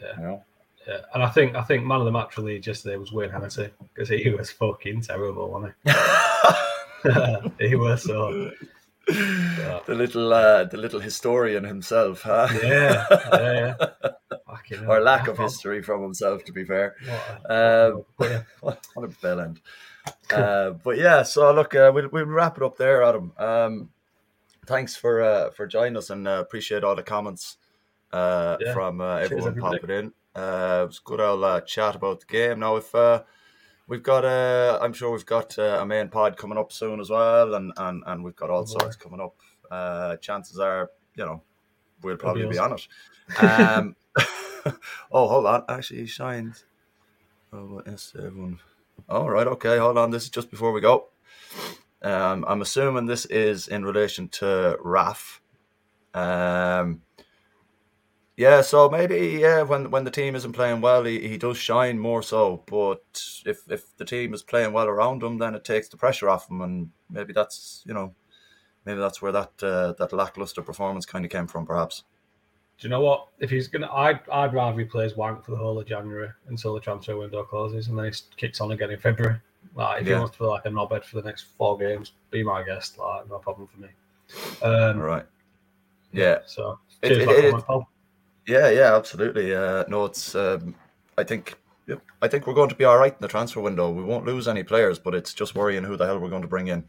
[0.02, 0.43] yeah, you know.
[0.88, 1.00] yeah.
[1.14, 3.70] And I think I think man of the match for Leeds yesterday was Wayne Hennessy
[3.93, 5.91] because he was fucking terrible, wasn't he?
[7.70, 8.52] he was so.
[9.08, 12.48] the little uh, the little historian himself, huh?
[12.62, 14.86] Yeah, yeah, yeah.
[14.88, 16.95] Or lack of history from himself, to be fair.
[17.06, 19.62] what a- Um, but yeah, what what a bell end.
[20.34, 23.32] Uh, but yeah, so look, uh, we'll, we'll wrap it up there, Adam.
[23.38, 23.89] Um,
[24.66, 27.58] thanks for uh, for joining us and uh, appreciate all the comments
[28.12, 28.74] uh, Yeah.
[28.74, 29.80] from uh, everyone everybody.
[29.80, 30.14] popping in.
[30.36, 32.60] Uh, it was good old uh, chat about the game.
[32.60, 33.24] Now, if uh,
[33.88, 37.10] we've got, uh, I'm sure we've got uh, a main pod coming up soon as
[37.10, 38.80] well, and and, and we've got all Oh, boy.
[38.80, 39.36] sorts coming up.
[39.72, 41.41] Uh, chances are, you know,
[42.03, 42.88] we'll probably be be on it.
[43.43, 43.95] Um,
[45.12, 45.64] oh, hold on.
[45.70, 46.66] Actually, he shines.
[47.51, 48.60] Oh, what is everyone?
[49.10, 49.48] All right.
[49.48, 49.78] Okay.
[49.78, 50.12] Hold on.
[50.12, 51.08] This is just before we go.
[52.02, 55.41] Um, I'm assuming this is in relation to Raf.
[56.14, 57.02] Um,
[58.36, 58.62] yeah.
[58.62, 62.22] So maybe yeah, when when the team isn't playing well, he, he does shine more
[62.22, 62.64] so.
[62.68, 63.04] But
[63.45, 66.50] if if the team is playing well around him, then it takes the pressure off
[66.50, 68.14] him, and maybe that's you know,
[68.86, 72.04] maybe that's where that uh, that lackluster performance kind of came from, perhaps.
[72.80, 73.28] Do you know what?
[73.39, 76.73] If he's gonna, I'd, I'd rather he plays wank for the whole of January until
[76.75, 79.38] the transfer window closes, and then he kicks on again in February.
[79.75, 80.13] Like if Yeah.
[80.15, 82.97] he wants to play like a knobhead for the next four games, be my guest.
[82.99, 83.88] Like no problem for me.
[84.61, 85.25] Um, All right.
[86.11, 86.39] Yeah.
[86.45, 87.89] So cheers, it- it- pal.
[88.45, 89.53] Yeah, yeah, absolutely.
[89.53, 90.34] Uh, no, it's.
[90.36, 90.73] Um,
[91.17, 91.55] I think
[91.88, 92.01] Yep.
[92.21, 93.89] I think we're going to be all right in the transfer window.
[93.89, 96.47] We won't lose any players, but it's just worrying who the hell we're going to
[96.47, 96.84] bring in.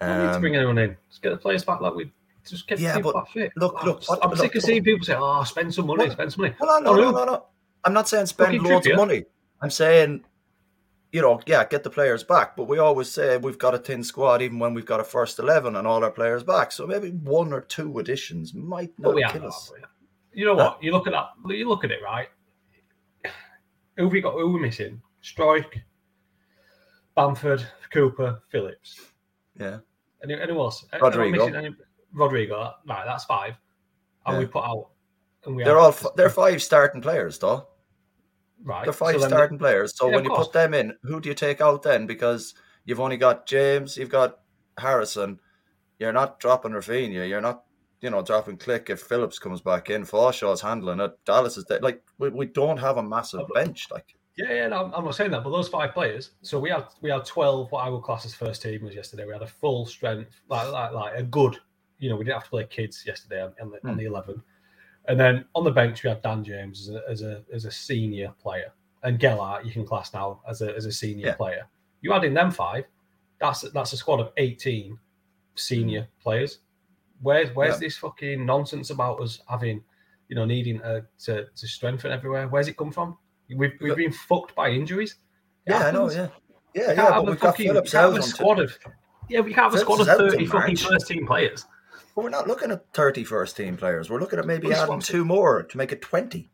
[0.00, 0.96] don't need to Um, bring anyone in.
[1.10, 2.10] Just get the players back like we
[2.50, 3.52] just get Yeah, people but back fit.
[3.56, 4.64] look, I'm, look, what- I'm look, sick of look.
[4.64, 6.12] seeing people say, "Oh, spend some money, What?
[6.12, 7.46] spend some money." Well, no, Oh, no, no, no, no.
[7.84, 8.96] I'm not saying spend Fucking loads of Trippier.
[8.96, 9.24] money.
[9.60, 10.24] I'm saying,
[11.12, 12.56] you know, yeah, get the players back.
[12.56, 15.38] But we always say we've got a thin squad, even when we've got a first
[15.38, 16.72] eleven and all our players back.
[16.72, 19.30] So maybe one or two additions might not we are.
[19.32, 19.72] kill us.
[20.32, 20.82] You know what?
[20.82, 21.28] You look at that.
[21.46, 22.28] You look at it, right?
[23.96, 24.32] Who have we got?
[24.32, 25.00] Who we missing?
[25.20, 25.80] Strike,
[27.14, 29.00] Bamford, Cooper, Phillips.
[29.58, 29.78] Yeah,
[30.22, 30.84] Any, anyone else?
[31.00, 31.30] Rodrigo.
[31.46, 31.76] missing any-
[32.14, 32.72] Rodrigo.
[32.86, 33.54] Right, that's five.
[34.26, 34.38] And Yeah.
[34.40, 34.88] we put out.
[35.44, 37.68] And we they're all f- they're five starting players, though.
[38.62, 38.84] right.
[38.84, 39.94] They're five so starting players.
[39.96, 40.46] So Yeah, when you course.
[40.46, 42.06] put them in, who do you take out then?
[42.06, 42.54] Because
[42.86, 44.38] you've only got James, you've got
[44.78, 45.38] Harrison.
[45.98, 47.28] You're not dropping Rafinha.
[47.28, 47.64] You're not,
[48.00, 50.04] you know, dropping Klich if Phillips comes back in.
[50.04, 51.12] Forshaw's handling it.
[51.26, 51.80] Dallas is there.
[51.80, 53.88] Like we, we don't have a massive but- bench.
[53.90, 56.30] Like Yeah, yeah, no, I'm not saying that, but those five players.
[56.42, 59.24] So we had we had twelve what I would class as first teamers yesterday.
[59.26, 61.58] We had a full strength, like like, like a good.
[61.98, 63.98] You know, we didn't have to play kids yesterday on, on the, on Hmm.
[63.98, 64.42] the eleven,
[65.08, 67.70] and then on the bench we had Dan James as a as a, as a
[67.70, 68.72] senior player,
[69.02, 71.34] and Gelhardt you can class now as a as a senior Yeah.
[71.34, 71.66] player.
[72.00, 72.84] You add in them five,
[73.40, 74.98] that's that's a squad of eighteen
[75.54, 76.58] senior players.
[77.22, 77.82] Where's where's Hmm.
[77.82, 77.86] Yeah.
[77.86, 79.82] this fucking nonsense about us having,
[80.28, 82.48] you know, needing uh, to to strengthen everywhere?
[82.48, 83.16] Where's it come from?
[83.54, 85.16] We've, we've been fucked by injuries.
[85.66, 86.10] It yeah, I know.
[86.10, 86.28] Yeah, yeah,
[86.74, 86.86] yeah.
[86.86, 88.78] can't But have a we've got fucking, Phillips you can't have a on squad of
[89.28, 91.66] yeah, we can't have a squad of Phillips is out thirty fucking first team players.
[92.14, 94.08] But we're not looking at 30 first team players.
[94.08, 96.48] We're looking at maybe that's adding two more to make it 20.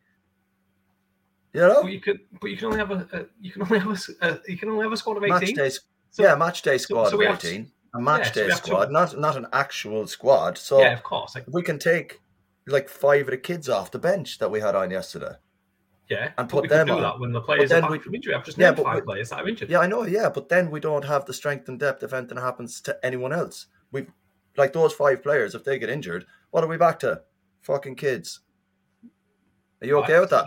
[1.52, 1.82] You know?
[1.82, 4.26] But you could, but you can only have a, a you can only have a,
[4.26, 5.56] a- you can only have a squad of match eighteen.
[5.56, 7.70] day, So- yeah, match day squad so we of have to- 18.
[7.94, 10.56] A match yeah, day have to- squad, not not an actual squad.
[10.56, 11.34] So yeah, of course.
[11.34, 12.20] Like, we can take
[12.68, 15.32] like five of the kids off the bench that we had on yesterday.
[16.08, 17.02] yeah, and put we them do on.
[17.02, 18.32] that when the players then are back we- from injury.
[18.34, 19.70] I've just Yeah, named but five we- players that are injured.
[19.70, 20.04] Yeah, I know.
[20.04, 23.32] Yeah, but then we don't have the strength and depth if anything happens to anyone
[23.32, 23.66] else.
[23.90, 24.06] We
[24.56, 25.54] like those five players.
[25.54, 27.22] If they get injured, what are we back to?
[27.62, 28.40] Fucking kids.
[29.82, 30.46] Are you okay with that?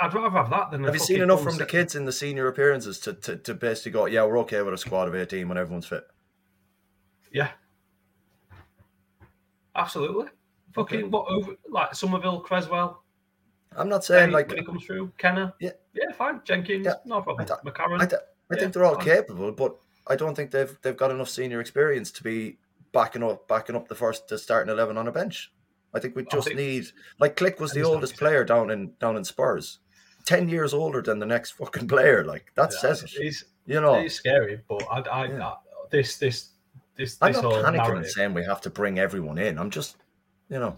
[0.00, 0.84] I'd rather have that than.
[0.84, 3.92] Have you seen enough from the kids in the senior appearances to, to, to basically
[3.92, 6.04] go, yeah, we're okay with a squad of 18 when everyone's fit?
[7.32, 7.50] Yeah,
[9.74, 10.26] absolutely.
[10.74, 13.02] Fucking what over like Summerville, Cresswell,
[13.76, 15.52] I'm not saying Hey, like, when he comes through, Kenneh.
[15.60, 15.70] Yeah.
[15.94, 16.40] yeah, fine.
[16.44, 16.94] Jenkins, Yeah.
[17.04, 17.46] no problem.
[17.48, 18.20] I McCarron, I, th-
[18.50, 19.04] I Yeah, think they're all fine.
[19.04, 19.76] capable, but
[20.06, 22.58] I don't think they've they've got enough senior experience to be
[22.92, 25.52] backing up backing up the first the starting eleven on a bench.
[25.94, 26.86] I think we just think- need
[27.18, 29.78] like Klich was the oldest player down in down in Spurs,
[30.24, 32.24] ten years older than the next fucking player.
[32.24, 33.10] Like that Yeah, says it.
[33.10, 35.46] He's, You know, he's scary, but I, I, Yeah.
[35.48, 35.54] I
[35.90, 36.50] this, this,
[36.96, 39.56] this, I'm this not whole panicking and saying we have to bring everyone in.
[39.58, 39.96] I'm just,
[40.48, 40.76] you know,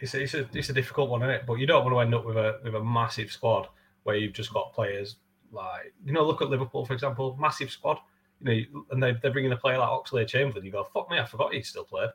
[0.00, 1.46] It's a, it's a, it's a difficult one, isn't it?
[1.46, 3.68] But you don't want to end up with a with a massive squad
[4.02, 5.16] where you've just got players
[5.52, 7.98] like you know, look at Liverpool for example, massive squad.
[8.40, 10.64] You know, and they they're bringing a player like Oxlade-Chamberlain.
[10.64, 12.10] You go, fuck me, I forgot he still played.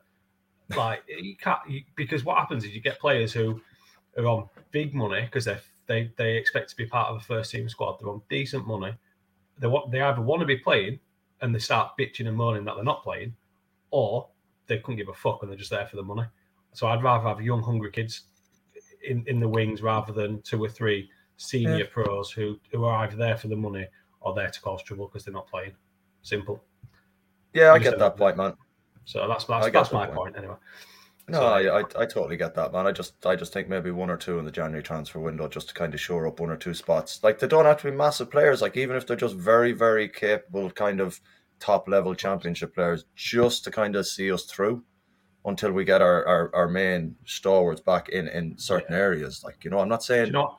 [0.76, 3.60] Like you can't you, because what happens is you get players who
[4.16, 7.50] are on big money because they they they expect to be part of a first
[7.50, 7.98] team squad.
[7.98, 8.94] They're on decent money.
[9.58, 11.00] They want they either want to be playing
[11.40, 13.34] and they start bitching and moaning that they're not playing,
[13.90, 14.28] or
[14.68, 16.24] they couldn't give a fuck and they're just there for the money.
[16.72, 18.22] So I'd rather have young, hungry kids
[19.04, 21.86] in, in the wings rather than two or three senior Yeah.
[21.90, 23.86] pros who, who are either there for the money
[24.20, 25.74] or there to cause trouble because they're not playing.
[26.22, 26.62] Simple.
[27.52, 28.54] yeah, I get that point, man.
[29.04, 30.16] So that's I that's, get that's that my point.
[30.16, 30.54] point anyway.
[31.28, 32.86] No, So- I, I I totally get that, man.
[32.86, 35.68] I just I just think maybe one or two in the January transfer window just
[35.68, 37.22] to kind of shore up one or two spots.
[37.22, 38.62] Like they don't have to be massive players.
[38.62, 41.20] Like even if they're just very very capable, kind of
[41.60, 44.82] top level championship players, just to kind of see us through
[45.44, 49.42] until we get our our, our main stalwarts back in in certain areas.
[49.44, 50.56] Like you know, I'm not saying you know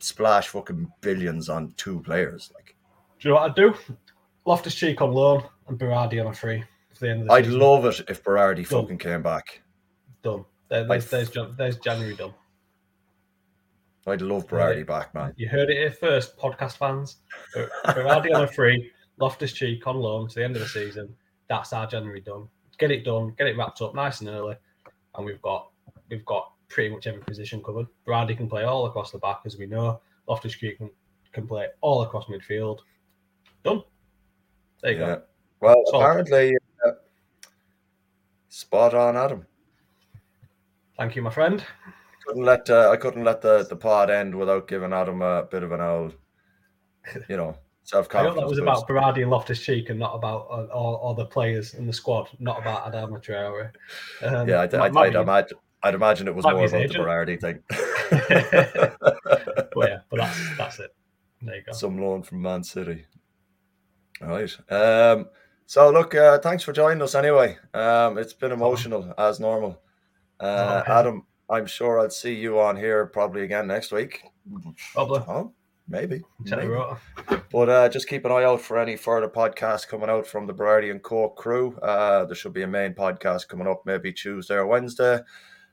[0.00, 2.50] splash fucking billions on two players.
[2.54, 2.74] Like
[3.18, 3.74] do you know what I'd do?
[4.50, 7.44] Loftus Cheek on loan and Berardi on a free for the end of the I'd
[7.44, 7.60] season.
[7.60, 8.82] love it if Berardi Done.
[8.82, 9.62] fucking came back.
[10.22, 10.44] done.
[10.68, 12.34] There, there's, there's, there's January done.
[14.08, 14.48] I'd love.
[14.48, 15.34] Berardi back, man.
[15.36, 17.18] You heard it here first, podcast fans.
[17.54, 18.90] Ber- Berardi on a free,
[19.20, 21.14] Loftus Cheek on loan to the end of the season.
[21.48, 22.48] That's our January done.
[22.78, 24.56] Get it done, get it wrapped up nice and early,
[25.14, 25.68] and we've got
[26.10, 27.86] we've got pretty much every position covered.
[28.04, 30.00] Berardi can play all across the back, as we know.
[30.26, 30.90] Loftus Cheek can,
[31.32, 32.78] can play all across midfield.
[33.62, 33.82] Done.
[34.82, 35.06] There you Yeah.
[35.06, 35.22] go.
[35.60, 36.56] Well, So- apparently,
[36.86, 36.92] uh,
[38.48, 39.46] spot on, Adam.
[40.96, 41.64] Thank you, my friend.
[42.26, 45.62] Couldn't let uh, I couldn't let the, the pod end without giving Adam a bit
[45.62, 46.14] of an old,
[47.28, 48.40] you know, self I confidence.
[48.40, 51.86] that was about Berardi and Loftus Cheek and not about uh, all, the players in
[51.86, 53.70] the squad, not about Adama Traore.
[54.22, 55.58] Um, Yeah, I'd, I'd, I'd imagine.
[55.82, 57.04] I'd imagine it was more about the agent.
[57.04, 57.62] Berardi thing.
[59.74, 60.94] but yeah, but that's that's it.
[61.40, 61.72] There you go.
[61.72, 63.06] Some loan from Man City.
[64.22, 64.56] All right.
[64.70, 65.26] Um,
[65.66, 67.56] so look, uh, thanks for joining us anyway.
[67.74, 69.80] Um, it's been emotional as normal.
[70.38, 70.92] Uh, Okay.
[70.92, 74.22] Adam, I'm sure I'll see you on here probably again next week.
[74.92, 75.20] Probably.
[75.26, 75.52] Oh,
[75.88, 76.22] maybe.
[76.40, 76.74] Maybe.
[77.52, 80.54] But uh, just keep an eye out for any further podcasts coming out from the
[80.54, 81.76] Berardi and Cork crew.
[81.78, 85.20] Uh, there should be a main podcast coming up maybe Tuesday or Wednesday.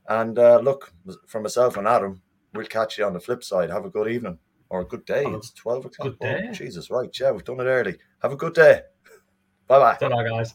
[0.08, 0.92] And uh, look,
[1.26, 2.22] for myself and Adam,
[2.54, 3.70] we'll catch you on the flip side.
[3.70, 4.38] Have a good evening
[4.70, 5.24] or a good day.
[5.26, 6.08] It's 12 o'clock.
[6.08, 6.46] good day.
[6.50, 7.10] Oh, Jesus, right.
[7.18, 7.96] Yeah, we've done it early.
[8.22, 8.82] Have a good day.
[9.66, 9.96] Bye bye.
[10.00, 10.54] Ta-ra, guys.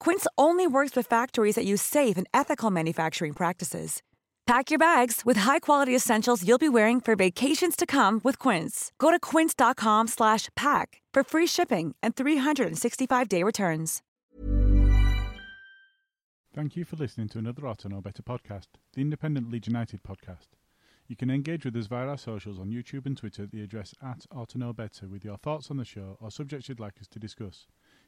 [0.00, 4.02] Quince only works with factories that use safe and ethical manufacturing practices.
[4.46, 8.92] Pack your bags with high-quality essentials you'll be wearing for vacations to come with Quince.
[8.96, 14.02] Go to quince.com slash pack for free shipping and 365-day returns.
[16.54, 20.46] Thank you for listening to another Otto No Better podcast, the independent Leeds United podcast.
[21.08, 23.94] You can engage with us via our socials on YouTube and Twitter at the address
[24.00, 27.08] at Otto No Better with your thoughts on the show or subjects you'd like us
[27.08, 27.66] to discuss.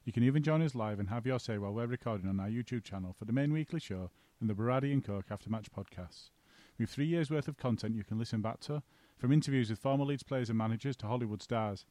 [0.08, 2.48] You can even join us live and have your say while we're recording on our
[2.48, 6.30] YouTube channel for the main weekly show and the Berardi and Coke After Match podcasts.
[6.78, 8.82] We've three years' worth of content you can listen back to,
[9.18, 11.84] from interviews with former Leeds players and managers to Hollywood stars.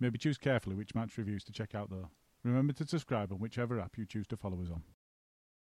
[0.00, 2.10] Maybe choose carefully which match reviews to check out though.
[2.42, 4.82] Remember to subscribe on whichever app you choose to follow us on.